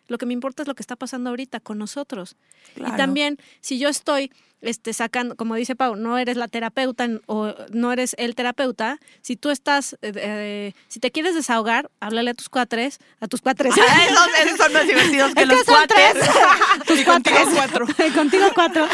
[0.07, 2.35] Lo que me importa es lo que está pasando ahorita con nosotros.
[2.75, 2.93] Claro.
[2.93, 4.31] Y también, si yo estoy
[4.61, 9.35] este, sacando, como dice Pau, no eres la terapeuta o no eres el terapeuta, si
[9.35, 13.73] tú estás, eh, eh, si te quieres desahogar, háblale a tus cuatres, a tus cuatres.
[13.89, 16.13] Ah, esos, esos son más divertidos que Es los son cuates.
[16.13, 16.29] tres.
[16.87, 17.53] tus Y contigo cuatres.
[17.55, 18.13] cuatro.
[18.13, 18.87] contigo cuatro.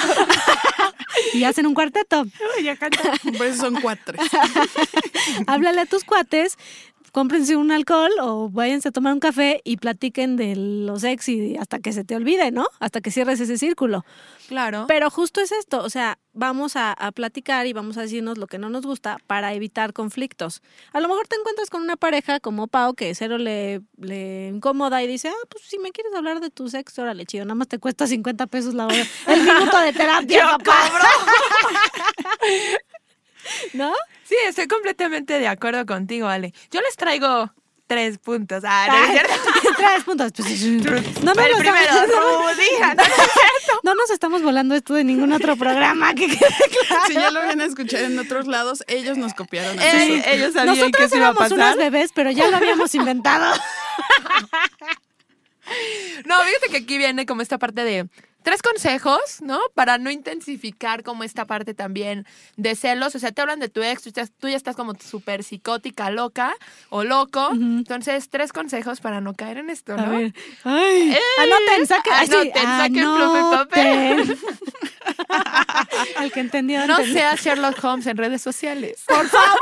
[1.34, 2.26] y hacen un cuarteto.
[3.38, 4.18] Por eso son cuatro.
[5.48, 6.58] Háblale a tus cuates,
[7.12, 11.58] cómprense un alcohol o váyanse a tomar un café y platiquen de los ex y
[11.58, 12.68] hasta que se te olvide, ¿no?
[12.80, 14.06] Hasta que cierres ese círculo.
[14.48, 14.86] Claro.
[14.88, 18.48] Pero justo es esto, o sea, vamos a, a platicar y vamos a decirnos lo
[18.48, 20.62] que no nos gusta para evitar conflictos.
[20.94, 25.02] A lo mejor te encuentras con una pareja como Pau que cero le, le incomoda
[25.04, 27.68] y dice, ah, pues si me quieres hablar de tu sexo, órale, chido, nada más
[27.68, 29.04] te cuesta 50 pesos la hora.
[29.28, 30.90] El minuto de terapia, Yo papá.
[33.74, 33.94] ¿No?
[34.30, 36.54] Sí, estoy completamente de acuerdo contigo, Ale.
[36.70, 37.52] Yo les traigo
[37.88, 38.64] tres puntos.
[38.64, 39.34] Ah, no, es Ay, cierto.
[39.76, 40.32] Tres puntos.
[41.24, 43.04] No, no, el primero, no, Rudija, no,
[43.82, 46.14] no nos estamos volando esto de ningún otro programa.
[46.14, 46.38] Que quede
[46.88, 47.04] claro.
[47.08, 49.80] Si ya lo habían escuchado en otros lados, ellos nos copiaron.
[49.80, 51.78] a Eh, ellos sabían que Nosotros eso iba a pasar.
[51.78, 53.56] bebés, pero ya lo habíamos inventado.
[56.26, 58.08] No, fíjate que aquí viene como esta parte de
[58.50, 59.60] tres consejos, ¿no?
[59.76, 62.26] Para no intensificar como esta parte también
[62.58, 63.14] de celos.
[63.14, 66.10] O sea, te hablan de tu ex, tú ya, tú ya estás como súper psicótica,
[66.10, 66.56] loca
[66.90, 67.50] o loco.
[67.52, 70.02] Entonces, tres consejos para no caer en esto, ¿no?
[70.02, 70.34] A ver.
[70.64, 71.12] Ay.
[71.12, 72.14] Eh, Anoten, saquen.
[72.14, 74.20] anoten, saquen pluma y papel.
[75.30, 76.24] anoten.
[76.24, 79.04] El que entendió, No seas Sherlock Holmes en redes sociales.
[79.06, 79.60] ¡Por favor!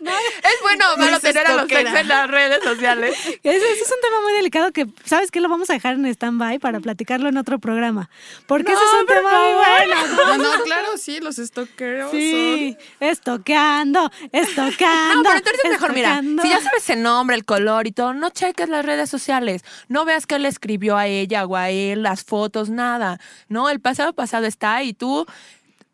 [0.00, 3.18] Es bueno o malo tener a los ex en las redes sociales.
[3.42, 5.40] Ese, ese es un tema muy delicado que, ¿sabes qué?
[5.40, 8.08] Lo vamos a dejar en stand-by para platicarlo en otro programa.
[8.46, 9.96] Porque ese es un tema muy bueno.
[10.30, 15.14] No, no, claro, sí, los estoqueros Sí, estoqueando, estoqueando.
[15.14, 18.14] No, pero entonces es mejor, mira, si ya sabes el nombre, el color y todo,
[18.14, 19.64] no cheques las redes sociales.
[19.88, 23.18] No veas que él escribió a ella o a él, las fotos, nada.
[23.48, 25.26] No, el pasado pasado está y tú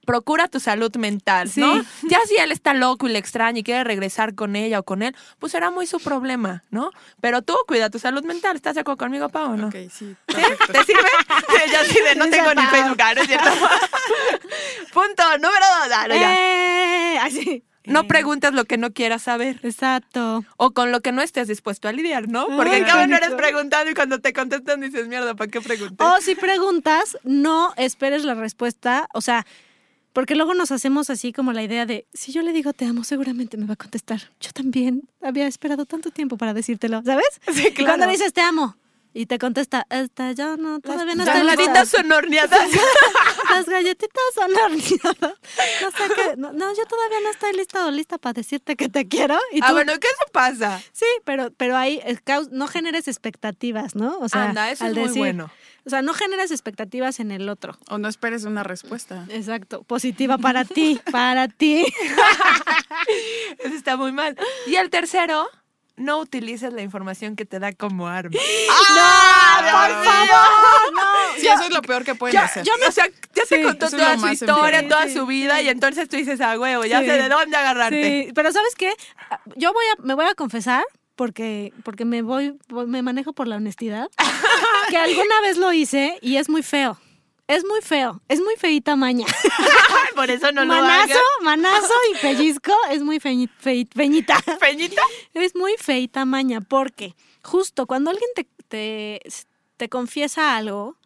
[0.06, 1.82] procura tu salud mental, ¿no?
[1.82, 1.86] Sí.
[2.08, 5.02] Ya si él está loco y le extraña y quiere regresar con ella o con
[5.02, 6.90] él, pues será muy su problema, ¿no?
[7.20, 8.56] Pero tú cuida tu salud mental.
[8.56, 9.68] ¿Estás de acuerdo conmigo, Pau, o no?
[9.68, 10.16] Ok, sí.
[10.28, 10.42] ¿Sí?
[10.72, 11.08] ¿Te sirve?
[11.66, 12.62] Ella sí de no tengo ni.
[12.66, 13.50] Facebook, ah, ¿no es cierto?
[14.94, 15.92] Punto número dos.
[15.92, 16.34] Ah, no, ya.
[16.34, 17.18] ¡Eh!
[17.18, 17.64] Así.
[17.86, 19.60] No preguntes lo que no quieras saber.
[19.62, 20.44] Exacto.
[20.56, 22.46] O con lo que no estés dispuesto a lidiar, ¿no?
[22.48, 23.36] Porque qué no eres bonito.
[23.36, 26.02] preguntando y cuando te contestan dices, mierda, ¿para qué pregunté?
[26.02, 29.08] O si preguntas, no esperes la respuesta.
[29.14, 29.46] O sea,
[30.16, 33.04] porque luego nos hacemos así como la idea de, si yo le digo te amo,
[33.04, 34.18] seguramente me va a contestar.
[34.40, 37.26] Yo también había esperado tanto tiempo para decírtelo, ¿sabes?
[37.52, 38.76] Sí, Y cuando le dices te amo
[39.12, 41.62] y te contesta, "Esta, yo no, todavía no Las estoy lista".
[41.64, 42.70] galletas son horneadas.
[43.50, 45.34] Las galletitas son horneadas.
[45.82, 46.36] No sé qué.
[46.38, 49.38] No, no, yo todavía no estoy lista o lista para decirte que te quiero.
[49.52, 50.82] Y ah, tú- bueno, ¿qué eso pasa?
[50.92, 52.18] Sí, pero, pero ahí eh,
[52.50, 54.18] no generes expectativas, ¿no?
[54.18, 55.50] O sea, Anda, eso al es muy decir- bueno.
[55.86, 57.78] O sea, no generes expectativas en el otro.
[57.88, 59.24] O no esperes una respuesta.
[59.30, 59.84] Exacto.
[59.84, 61.86] Positiva para ti, para ti.
[63.58, 64.36] Eso está muy mal.
[64.66, 65.48] Y el tercero,
[65.96, 68.30] no utilices la información que te da como arma.
[68.36, 69.70] ¡No!
[69.70, 70.92] ¡Por favor!
[70.94, 71.02] ¡No!
[71.38, 72.64] Sí, eso es lo peor que pueden hacer.
[72.64, 75.26] Yo, o sea, ya te Sí, contó es lo toda su historia, toda Sí, su
[75.26, 77.06] vida, y entonces tú dices, ah, huevo, ya Sí.
[77.06, 78.24] sé de dónde agarrarte.
[78.26, 78.92] Sí, pero ¿sabes qué?
[79.56, 80.84] Yo voy a, me voy a confesar,
[81.16, 82.56] porque, porque me voy,
[82.86, 84.08] me manejo por la honestidad,
[84.90, 86.98] que alguna vez lo hice y es muy feo.
[87.48, 89.24] Es muy feo, es muy feita maña.
[90.16, 91.16] Por eso no lo manazo, hagas.
[91.42, 94.36] manazo y pellizco es muy feñi- fei- feñita.
[94.60, 95.00] ¿Peñita?
[95.32, 97.14] Es muy feita maña porque
[97.44, 99.20] justo cuando alguien te, te,
[99.76, 100.96] te confiesa algo,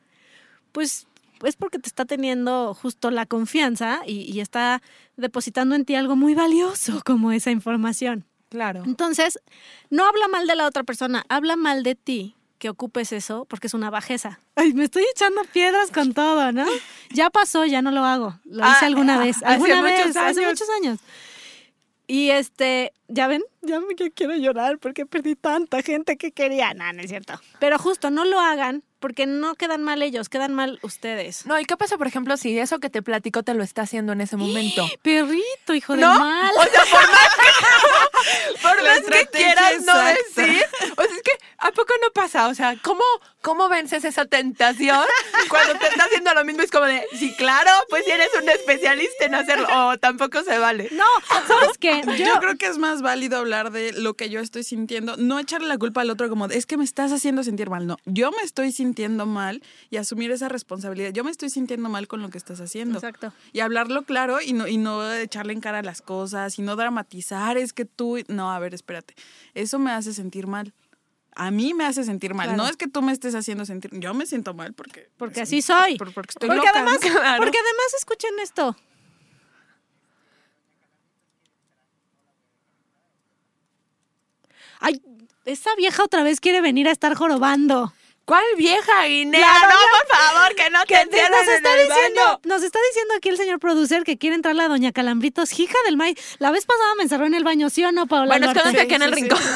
[0.72, 1.06] pues
[1.44, 4.80] es porque te está teniendo justo la confianza y, y está
[5.18, 8.24] depositando en ti algo muy valioso como esa información.
[8.50, 8.82] Claro.
[8.84, 9.38] Entonces,
[9.88, 13.68] no habla mal de la otra persona, habla mal de ti que ocupes eso porque
[13.68, 14.38] es una bajeza.
[14.54, 16.66] Ay, me estoy echando piedras con todo, ¿no?
[17.10, 18.38] Ya pasó, ya no lo hago.
[18.44, 20.50] Lo hice Ah, alguna ah, vez, hace muchos vez, hace años.
[20.52, 20.98] muchos años.
[22.06, 26.74] Y este, ya ven, ya me quiero llorar porque perdí tanta gente que quería.
[26.74, 27.40] No, no es cierto.
[27.58, 31.46] Pero justo no lo hagan porque no quedan mal ellos, quedan mal ustedes.
[31.46, 34.12] No, ¿y qué pasa, por ejemplo, si eso que te platico te lo está haciendo
[34.12, 34.86] en ese momento?
[35.02, 36.52] Perrito, hijo de mal.
[36.56, 40.64] O sea, por más que, por La más que estrategia quieras no decir,
[40.96, 42.48] o sea, es que ¿a poco no pasa?
[42.48, 43.02] O sea, ¿cómo,
[43.40, 45.04] ¿cómo vences esa tentación
[45.48, 46.62] cuando te está haciendo lo mismo?
[46.62, 50.58] Es como de, sí, claro, pues si eres un especialista en hacerlo, o tampoco se
[50.58, 50.88] vale.
[50.92, 51.06] No,
[51.46, 52.02] ¿sabes qué?
[52.18, 55.68] Yo, creo que es más válido hablar de lo que yo estoy sintiendo, no echarle
[55.68, 57.86] la culpa al otro como es que me estás haciendo sentir mal.
[57.86, 61.10] No, yo me estoy sintiendo mal y asumir esa responsabilidad.
[61.12, 62.98] Yo me estoy sintiendo mal con lo que estás haciendo.
[62.98, 63.32] Exacto.
[63.52, 67.58] Y hablarlo claro y no, y no echarle en cara las cosas y no dramatizar,
[67.58, 68.18] es que tú...
[68.28, 69.14] No, a ver, espérate.
[69.54, 70.72] Eso me hace sentir mal.
[71.36, 72.48] A mí me hace sentir mal.
[72.48, 72.62] Claro.
[72.62, 73.90] No es que tú me estés haciendo sentir...
[73.94, 75.08] Yo me siento mal porque...
[75.16, 75.96] Porque así soy.
[75.96, 77.10] por- porque estoy porque loca, además, ¿no?
[77.20, 77.42] Claro.
[77.42, 78.76] porque además escuchen esto.
[84.80, 85.00] Ay,
[85.44, 87.92] esa vieja otra vez quiere venir a estar jorobando.
[88.24, 89.40] ¿Cuál vieja Guinea?
[89.40, 92.40] Claro, no, por favor, que no te Que te- nos en está el diciendo, baño.
[92.44, 95.96] nos está diciendo aquí el señor producer que quiere entrar la doña Calambritos, hija del
[95.96, 96.16] maíz.
[96.38, 98.36] La vez pasada me encerró en el baño, ¿sí o no, Paola?
[98.38, 99.38] Bueno, es que aquí en el rincón.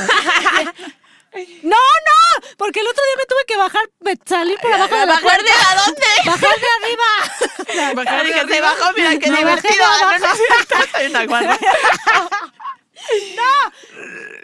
[1.65, 5.01] No, no, porque el otro día me tuve que bajar, me- salir por abajo de
[5.07, 6.07] la ¿Bajar de a dónde?
[6.27, 7.95] Bajar de arriba.
[7.97, 8.71] Bajar de se arriba.
[8.73, 9.85] bajó, mira qué bajé divertido.
[9.85, 10.19] Ah,
[11.11, 11.19] no,
[11.49, 11.57] no
[13.09, 13.73] guarda.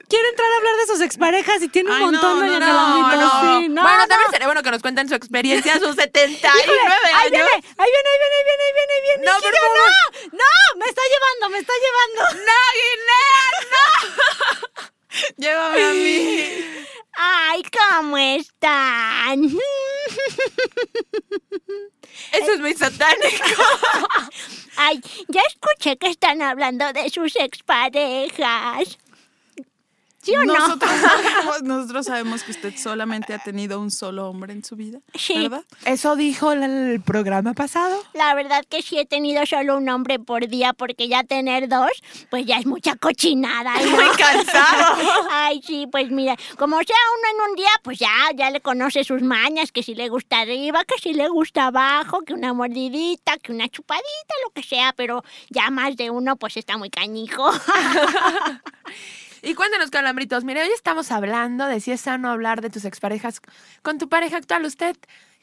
[0.09, 2.59] Quiere entrar a hablar de sus exparejas y tiene un Ay, no, montón, no, doña
[2.61, 3.21] no, Calambritos.
[3.21, 3.41] no.
[3.61, 4.07] Sí, no, bueno, no.
[4.09, 6.81] también sería bueno que nos cuenten su experiencia a sus 79 Híjole,
[7.15, 7.31] ahí años.
[7.31, 9.25] viene, ahí viene, ahí viene, ahí viene, ahí viene, ahí viene.
[9.25, 9.79] No, por favor.
[10.33, 12.45] no, no, me está llevando, me está llevando.
[12.47, 14.91] ¡No, Guinea, no!
[15.37, 16.45] Llévame a mí.
[17.13, 19.45] Ay, ¿cómo están?
[22.33, 23.63] Eso es muy satánico.
[24.77, 28.99] Ay, ya escuché que están hablando de sus exparejas.
[30.31, 30.55] ¿Sí o no?
[30.55, 35.01] Nosotros sabemos, nosotros sabemos que usted solamente ha tenido un solo hombre en su vida,
[35.15, 35.35] Sí.
[35.35, 35.65] ¿verdad?
[35.85, 38.03] Eso dijo el, el programa pasado.
[38.15, 41.91] La verdad que sí he tenido solo un hombre por día porque ya tener dos,
[42.31, 43.75] pues ya es mucha cochinada.
[43.75, 43.91] ¿no?
[43.91, 44.97] Muy cansado.
[45.31, 49.05] Ay, sí, pues mira, como sea uno en un día, pues ya, ya le conoce
[49.05, 53.37] sus mañas, que si le gusta arriba, que si le gusta abajo, que una mordidita,
[53.39, 57.51] que una chupadita, lo que sea, pero ya más de uno, pues está muy cañijo.
[59.43, 60.45] Y cuéntanos, calambritos.
[60.45, 63.41] Mire, hoy estamos hablando de si es sano hablar de tus exparejas
[63.83, 64.65] con tu pareja actual.
[64.65, 64.97] ¿Usted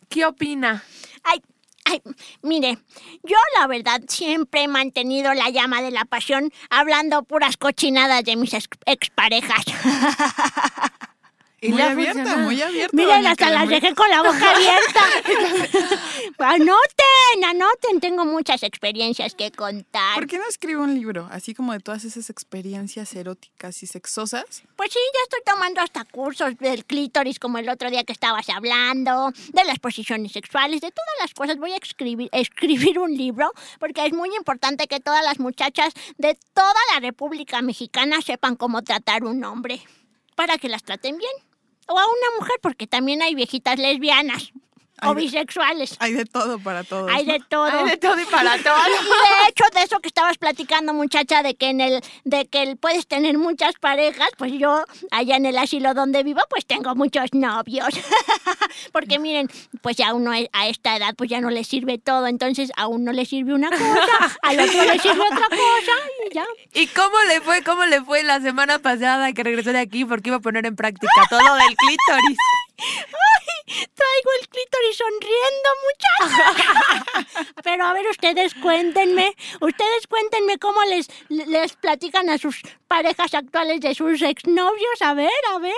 [0.10, 0.84] qué opina?
[1.24, 1.42] Ay,
[1.86, 2.02] ay,
[2.44, 2.78] mire,
[3.24, 8.36] yo la verdad siempre he mantenido la llama de la pasión hablando puras cochinadas de
[8.36, 9.64] mis ex- exparejas.
[11.60, 12.44] ¿Y muy abierta, funcionado?
[12.44, 12.96] muy abierta.
[12.96, 15.02] Miren, hasta las dejé con la boca abierta.
[16.38, 20.14] anoten, anoten, tengo muchas experiencias que contar.
[20.14, 24.46] ¿Por qué no escribe un libro, así como de todas esas experiencias eróticas y sexosas?
[24.76, 28.50] Pues sí, ya estoy tomando hasta cursos del clítoris, como el otro día que estabas
[28.50, 31.58] hablando, de las posiciones sexuales, de todas las cosas.
[31.58, 36.38] Voy a escribir, escribir un libro, porque es muy importante que todas las muchachas de
[36.54, 39.82] toda la República Mexicana sepan cómo tratar un hombre,
[40.36, 41.47] para que las traten bien.
[41.88, 44.52] O a una mujer, porque también hay viejitas lesbianas
[45.02, 45.96] o Hay de- bisexuales.
[46.00, 47.12] Hay de todo para todos.
[47.14, 47.34] Hay ¿no?
[47.34, 47.66] de todo.
[47.66, 48.76] Hay de todo y para todo.
[48.88, 52.64] Y de hecho, de eso que estabas platicando, muchacha, de que en el, de que
[52.64, 56.96] el- puedes tener muchas parejas, pues yo, allá en el asilo donde vivo, pues tengo
[56.96, 57.88] muchos novios.
[58.92, 59.50] Porque miren,
[59.82, 62.28] pues ya uno a esta edad, pues ya no le sirve todo.
[62.28, 65.94] Entonces, a uno le sirve una cosa, al otro le sirve otra cosa,
[66.30, 66.46] y ya.
[66.74, 67.64] ¿Y cómo le fue?
[67.64, 70.06] ¿Cómo le fue la semana pasada que regresó de aquí?
[70.06, 72.38] Porque iba a poner en práctica todo del clítoris.
[72.80, 73.48] ¡Ay!
[73.68, 77.46] Traigo el clítoris sonriendo, muchacha.
[77.64, 83.82] Pero a ver, ustedes cuéntenme, ustedes cuéntenme cómo les, les platican a sus parejas actuales
[83.82, 85.02] de sus exnovios.
[85.02, 85.74] A ver, a ver.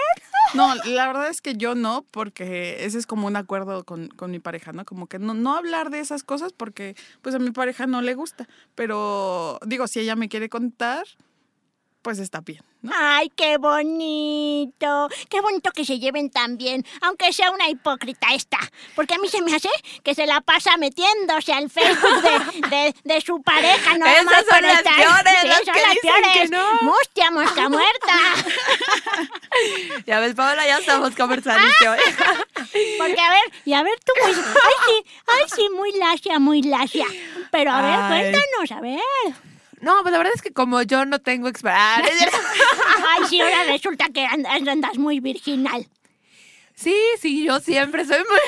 [0.54, 4.32] No, la verdad es que yo no, porque ese es como un acuerdo con, con
[4.32, 4.86] mi pareja, ¿no?
[4.86, 8.14] Como que no, no hablar de esas cosas porque pues a mi pareja no le
[8.14, 8.48] gusta.
[8.76, 11.06] Pero digo, si ella me quiere contar,
[12.10, 12.92] pues está bien, ¿no?
[12.96, 15.10] Ay, qué bonito.
[15.30, 18.58] Qué bonito que se lleven tan bien, aunque sea una hipócrita esta.
[18.96, 19.70] Porque a mí se me hace
[20.04, 23.96] que se la pasa metiéndose al Facebook de, de, de su pareja.
[24.00, 26.50] No Esas más son las estar- peores, Sí, las son que las dicen que peores.
[26.50, 26.82] no.
[26.82, 28.16] Mustia, mosca muerta.
[30.08, 32.00] Ya ves, Paola, ya estamos conversando hoy.
[32.98, 37.06] Porque a ver, y a ver tú, ay sí, Ay, sí, muy lacia, muy lacia.
[37.52, 38.32] Pero a ver, Ay.
[38.32, 39.50] cuéntanos, a ver.
[39.82, 42.30] No, pues la verdad es que como yo no tengo experiencia.
[43.18, 45.88] Ay, sí, ahora resulta que andas, andas muy virginal.
[46.80, 48.40] Sí, sí, yo siempre soy muy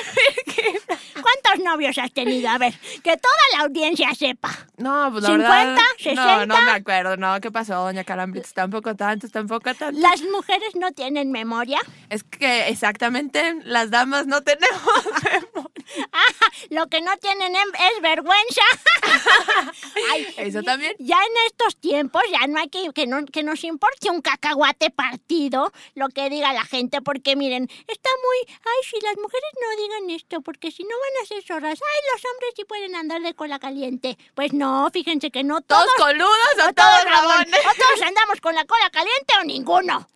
[0.46, 0.80] virgen.
[1.12, 2.48] ¿Cuántos novios has tenido?
[2.48, 2.72] A ver,
[3.02, 4.48] que toda la audiencia sepa.
[4.78, 5.76] No, pues la 50, verdad.
[5.76, 6.46] No, 60.
[6.46, 7.16] no me acuerdo.
[7.18, 8.54] No, ¿qué pasó, doña Calambritos?
[8.54, 10.00] Tampoco tantos, tampoco tantos.
[10.00, 11.78] ¿Las mujeres no tienen memoria?
[12.08, 14.80] Es que exactamente las damas no tenemos
[16.12, 18.62] Ah, lo que no tienen em- es vergüenza.
[20.10, 20.94] Ay, Eso también.
[20.98, 24.90] Ya en estos tiempos ya no hay que, que, no- que nos importe un cacahuate
[24.90, 28.54] partido lo que diga la gente, porque miren, está muy...
[28.64, 31.78] Ay, si las mujeres no digan esto, porque si no van a ser zorras.
[31.80, 34.18] Ay, los hombres sí pueden andar de cola caliente.
[34.34, 35.84] Pues no, fíjense que no todos...
[35.96, 37.50] ¿Todos coludos o o todos rabones.
[37.50, 37.60] rabones?
[37.60, 40.08] O todos andamos con la cola caliente o ninguno.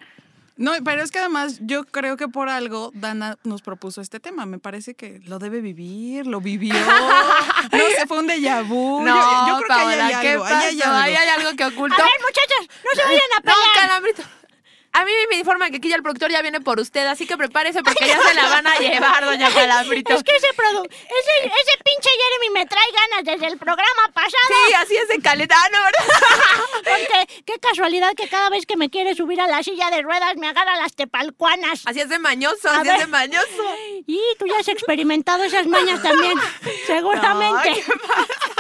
[0.59, 4.47] No, pero es que además yo creo que por algo Dana nos propuso este tema.
[4.47, 6.75] Me parece que lo debe vivir, lo vivió.
[7.73, 9.03] No sé, fue un déjà vu.
[9.03, 10.45] No, yo, yo creo Paola, que ahí hay ¿qué algo.
[10.45, 10.91] ahí hay pasó?
[10.91, 11.03] algo.
[11.03, 11.97] Ahí hay algo que A ocultó.
[12.03, 13.75] ver, muchachos, no se vayan a No, pelear.
[13.75, 14.23] Calambrito.
[14.99, 17.37] A mí me informan que aquí ya el productor ya viene por usted, así que
[17.37, 20.15] prepárese porque ya se la van a llevar, doña Calambrito.
[20.15, 24.33] Es que ese, produ- ese, ese pinche Jeremy me trae ganas desde el programa pasado.
[24.49, 26.17] Sí, así es de caletano, ¿verdad?
[26.85, 30.37] Porque qué casualidad que cada vez que me quiere subir a la silla de ruedas
[30.37, 31.83] me agarra las tepalcuanas.
[31.85, 33.75] Así es de mañoso, A así es de mañoso.
[34.07, 36.39] Y tú ya has experimentado esas mañas también,
[36.87, 37.85] seguramente.
[37.87, 38.56] No,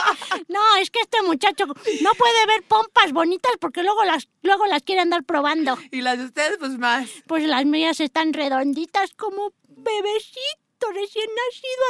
[0.80, 5.01] es que este muchacho no puede ver pompas bonitas porque luego las, luego las quiere
[5.01, 5.78] andar probando.
[5.91, 7.09] Y las de ustedes, pues más.
[7.26, 11.82] Pues las mías están redonditas como bebecito recién nacido,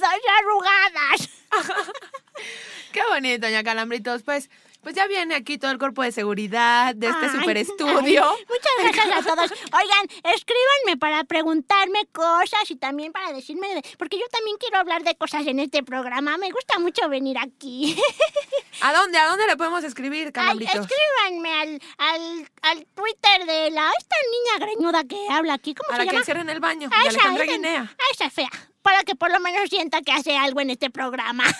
[0.00, 1.30] arrugadas, arrugadas.
[2.92, 4.22] Qué bonito, doña Calambritos.
[4.22, 4.50] Pues,
[4.84, 8.24] pues ya viene aquí todo el cuerpo de seguridad de este Ay, super estudio.
[8.24, 9.50] ay, muchas gracias a todos.
[9.72, 15.02] Oigan, escríbanme para preguntarme cosas y también para decirme, de- porque yo también quiero hablar
[15.02, 16.36] de cosas en este programa.
[16.38, 17.96] Me gusta mucho venir aquí.
[18.82, 19.18] ¿A dónde?
[19.18, 20.74] ¿A dónde le podemos escribir, Ay, Calambritos?
[20.86, 25.74] escríbanme al, al, al Twitter de la esta niña greñuda que habla aquí.
[25.74, 26.20] ¿Cómo Para se que llama?
[26.20, 26.90] encierren el baño.
[26.92, 27.82] A esa- Guinea.
[27.82, 28.50] a esa fea.
[28.84, 31.42] Para que por lo menos sienta que hace algo en este programa.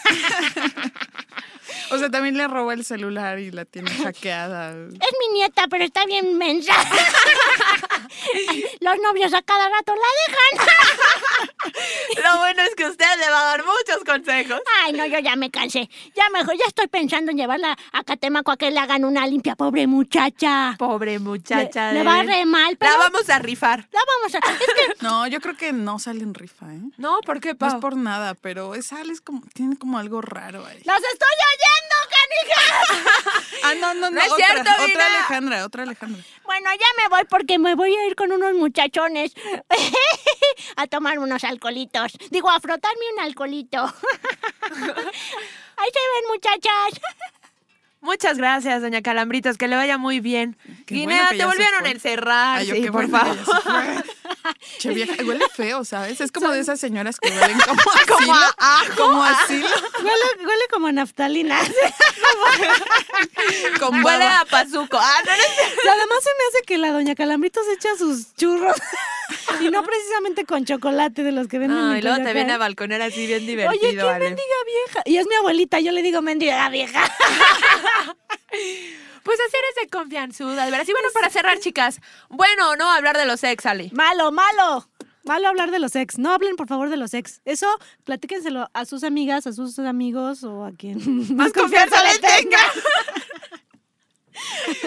[1.90, 4.70] O sea, también le robó el celular y la tiene hackeada.
[4.72, 6.72] Es mi nieta, pero está bien mensa.
[8.80, 10.68] Los novios a cada rato la dejan.
[12.22, 14.60] Lo bueno es que usted le va a dar muchos consejos.
[14.82, 15.88] Ay, no, yo ya me cansé.
[16.14, 19.56] Ya mejor, ya estoy pensando en llevarla a Catemaco a que le hagan una limpia,
[19.56, 20.74] pobre muchacha.
[20.78, 21.88] Pobre muchacha.
[21.92, 23.88] Le, le de- va re mal, pero La vamos a rifar.
[23.92, 24.38] la vamos a...
[24.38, 26.80] Es que No, yo creo que no sale en rifa, ¿eh?
[26.98, 30.20] No, ¿por qué, No es por nada, pero es sale es como, tiene como algo
[30.20, 30.82] raro ahí.
[30.84, 32.62] ¡Los estoy oyendo, canija!
[33.64, 34.10] Ah, no, no, no.
[34.10, 35.06] No es otra, cierto, otra Vina.
[35.06, 36.22] Alejandra, otra Alejandra.
[36.44, 39.32] Bueno, ya me voy porque me voy a ir con unos muchachones
[40.76, 42.12] a tomar unos alcoholitos.
[42.30, 43.82] Digo, a frotarme un alcoholito.
[45.76, 47.00] Ahí se ven, muchachas.
[48.04, 49.56] Muchas gracias, doña Calambritos.
[49.56, 50.58] Que le vaya muy bien.
[50.84, 52.58] Qué Guinea, bueno te volvieron a encerrar.
[52.58, 53.34] Ay, yo sí, qué por favor.
[54.78, 56.20] Che, vieja, huele feo, ¿sabes?
[56.20, 58.16] Es como de esas señoras que huelen como asilo.
[58.18, 58.94] Como a ajo.
[58.96, 59.66] Como asilo.
[60.04, 61.58] Huele, huele como a naftalina.
[63.80, 64.98] Con Huele a pazuco.
[65.00, 68.76] Ah, no, no además se me hace que la doña Calambritos echa sus churros.
[69.60, 72.52] y no precisamente con chocolate de los que venden No, en y luego te viene
[72.52, 74.24] a balconer así bien divertido, Oye, qué Ale.
[74.26, 75.02] mendiga vieja.
[75.06, 77.02] Y es mi abuelita, yo le digo mendiga vieja.
[79.24, 80.88] Pues así eres de confianzuda, veras.
[80.88, 83.90] Y bueno, para cerrar, chicas, bueno o no hablar de los ex, Ale.
[83.94, 84.86] Malo, malo.
[85.24, 86.18] Malo hablar de los ex.
[86.18, 87.40] No hablen, por favor, de los ex.
[87.46, 87.66] Eso,
[88.04, 90.98] platíquenselo a sus amigas, a sus amigos o a quien
[91.36, 92.58] más confianza le tenga.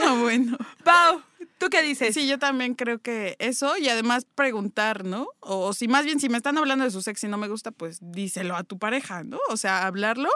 [0.04, 0.58] Ah, bueno.
[0.84, 1.24] Pau,
[1.58, 2.14] ¿tú qué dices?
[2.14, 5.30] Sí, yo también creo que eso y además preguntar, ¿no?
[5.40, 7.72] O, si más bien, si me están hablando de su sexo y no me gusta,
[7.72, 9.40] pues díselo a tu pareja, ¿no?
[9.50, 10.30] O sea, hablarlo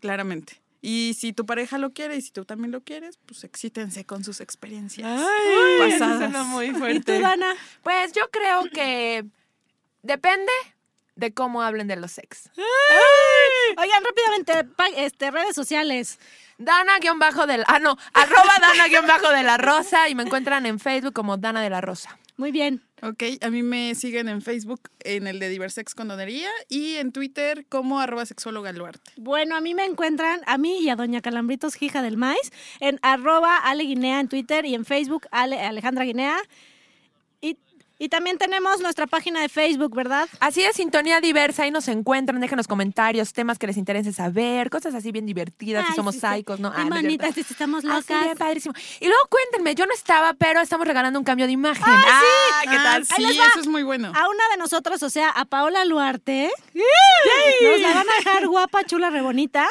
[0.00, 0.60] claramente.
[0.82, 4.22] Y si tu pareja lo quiere y si tú también lo quieres, pues excítense con
[4.24, 6.18] sus experiencias Ay, eso pasadas.
[6.18, 7.16] suena muy ¿Y fuerte.
[7.16, 7.54] tú, Dana?
[7.82, 9.24] Pues yo creo que
[10.02, 10.52] depende
[11.16, 12.50] de cómo hablen de los ex.
[13.78, 16.18] Oigan, rápidamente, este, redes sociales.
[16.58, 17.64] Dana-bajo del...
[17.66, 21.70] Ah, no, arroba Dana-bajo de la Rosa y me encuentran en Facebook como Dana de
[21.70, 22.18] la Rosa.
[22.36, 22.85] Muy bien.
[23.02, 27.66] Ok, a mí me siguen en Facebook en el de Diversex Condonería y en Twitter
[27.68, 29.12] como arroba sexóloga Luarte.
[29.16, 32.98] Bueno, a mí me encuentran, a mí y a Doña Calambritos Hija del Maíz, en
[33.02, 36.38] arroba Ale Guinea en Twitter y en Facebook Ale, Alejandra Guinea.
[37.98, 40.28] Y también tenemos nuestra página de Facebook, ¿verdad?
[40.38, 44.94] Así es, Sintonía Diversa, ahí nos encuentran, déjenos comentarios, temas que les interese saber, cosas
[44.94, 46.70] así bien divertidas, si Ay, somos sí, psicos, ¿no?
[46.72, 48.24] Bien Ah, bonitas, sí, estamos Ah, sí, locas.
[48.24, 48.74] bien padrísimo.
[49.00, 51.84] Y luego cuéntenme, yo no estaba, pero estamos regalando un cambio de imagen.
[51.86, 52.20] ¡Ay, Ah,
[52.62, 52.68] sí!
[52.70, 53.02] ¿qué tal?
[53.10, 54.08] Ah, sí, eso es muy bueno.
[54.08, 56.50] A una de nosotros, o sea, a Paola Luarte.
[57.62, 59.66] Nos la van a dejar guapa, chula, re bonita.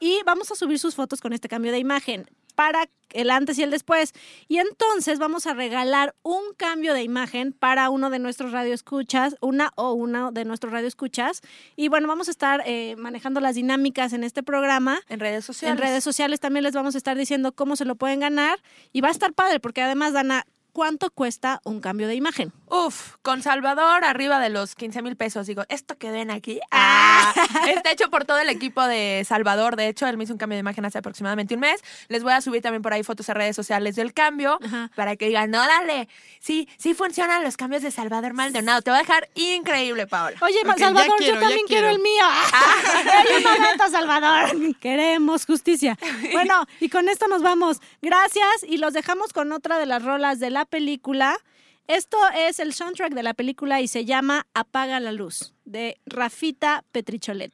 [0.00, 2.28] Y vamos a subir sus fotos con este cambio de imagen
[2.58, 4.12] para el antes y el después.
[4.48, 9.72] Y entonces vamos a regalar un cambio de imagen para uno de nuestros radioescuchas, una
[9.76, 11.40] o uno de nuestros radioescuchas.
[11.76, 14.98] Y bueno, vamos a estar eh, manejando las dinámicas en este programa.
[15.08, 15.78] En redes sociales.
[15.78, 18.58] En redes sociales también les vamos a estar diciendo cómo se lo pueden ganar.
[18.92, 20.44] Y va a estar padre, porque además, Dana,
[20.78, 22.52] ¿cuánto cuesta un cambio de imagen?
[22.68, 25.48] Uf, con Salvador arriba de los 15 mil pesos.
[25.48, 27.34] Digo, esto que ven aquí ah,
[27.66, 29.74] está hecho por todo el equipo de Salvador.
[29.74, 31.82] De hecho, él me hizo un cambio de imagen hace aproximadamente un mes.
[32.06, 34.88] Les voy a subir también por ahí fotos a redes sociales del cambio Ajá.
[34.94, 36.08] para que digan, no, dale,
[36.38, 38.80] sí, sí funcionan los cambios de Salvador Maldonado.
[38.80, 40.36] Te va a dejar increíble, Paola.
[40.42, 41.88] Oye, Ok, ya Salvador, quiero, yo también quiero.
[41.88, 41.96] quiero.
[41.96, 42.24] el mío.
[43.18, 44.76] Hay una gata, Salvador.
[44.78, 45.98] Queremos justicia.
[46.32, 47.80] Bueno, y con esto nos vamos.
[48.00, 51.36] Gracias y los dejamos con otra de las rolas de la película.
[51.86, 56.84] Esto es el soundtrack de la película y se llama Apaga la luz, de Rafita
[56.92, 57.52] Petricholet.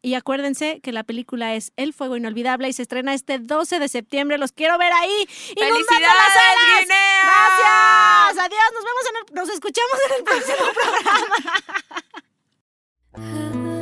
[0.00, 3.88] Y acuérdense que la película es El Fuego Inolvidable y se estrena este 12 de
[3.88, 4.38] septiembre.
[4.38, 5.26] Los quiero ver ahí.
[5.56, 6.80] las ¡Felicidades, salas.
[6.80, 7.22] Guinea!
[7.24, 8.46] Gracias.
[8.46, 8.72] Adiós.
[8.74, 10.66] Nos vemos en el, nos escuchamos en el próximo
[13.12, 13.74] programa.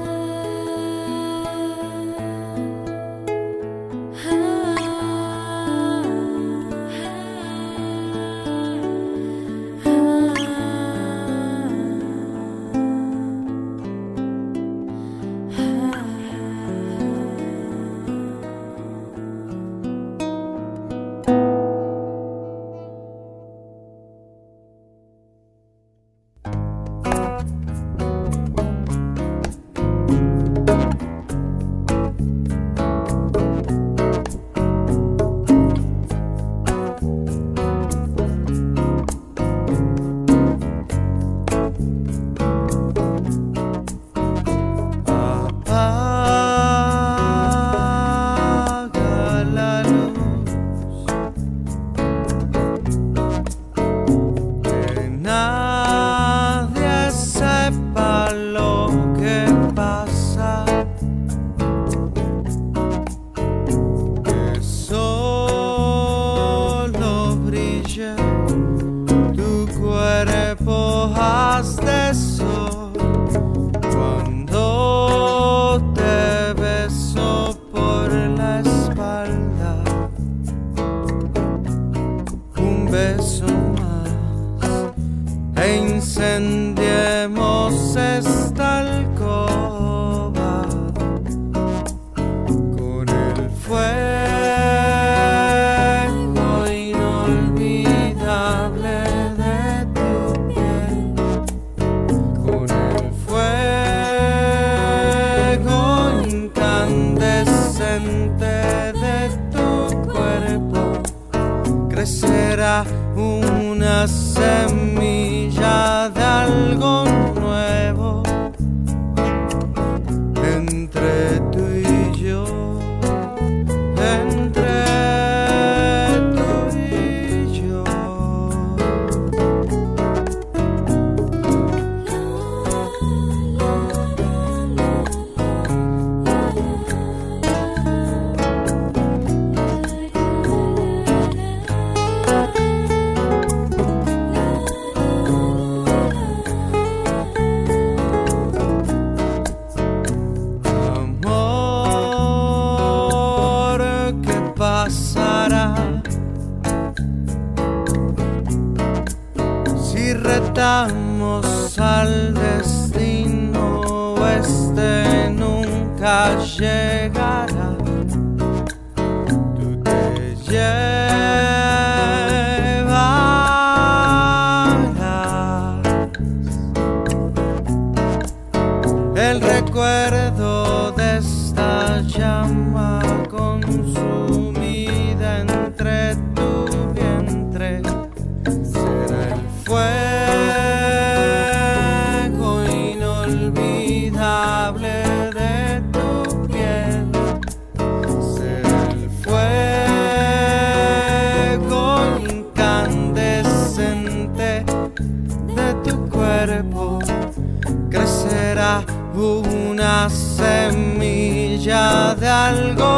[212.47, 212.95] algo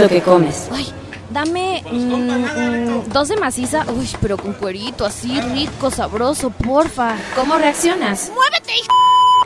[0.00, 0.68] lo que comes?
[0.72, 0.86] Ay,
[1.30, 7.16] dame mm, mm, dos de maciza, uy, pero con cuerito, así rico, sabroso, porfa.
[7.36, 8.30] ¿Cómo reaccionas?
[8.34, 8.94] ¡Muévete, hijo!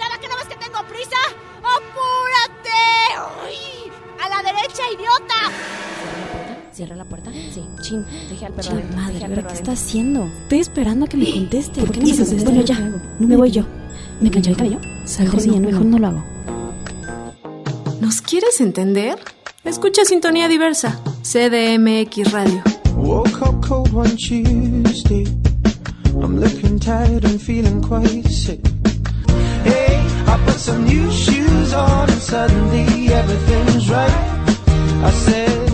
[0.00, 1.16] ¿Cada que no ves que tengo prisa?
[1.58, 2.70] ¡Apúrate!
[3.46, 3.92] ¡Uy!
[4.22, 5.34] ¡A la derecha, idiota!
[6.72, 7.30] ¿Cierra la puerta?
[7.30, 8.68] Sí, chin, dejé al perro.
[8.68, 10.24] Chin, adentro, madre, dejé al ¿ahora perro qué está haciendo?
[10.42, 11.80] Estoy esperando a que me conteste.
[11.80, 12.44] ¿Por qué no me esto?
[12.44, 13.64] Bueno, ya, No me voy yo.
[14.20, 14.80] ¿Me plancho el cabello?
[15.04, 16.24] Salgo sí, mejor no lo hago.
[18.00, 19.18] ¿Nos quieres entender?
[19.64, 22.62] Escucha Sintonía Diversa, CDMX Radio.
[22.96, 25.24] Woke up cold one Tuesday.
[26.22, 28.60] I'm looking tired and feeling quite sick.
[29.64, 29.96] Hey,
[30.26, 34.12] I put some new shoes on and suddenly everything's right.
[35.02, 35.70] I said,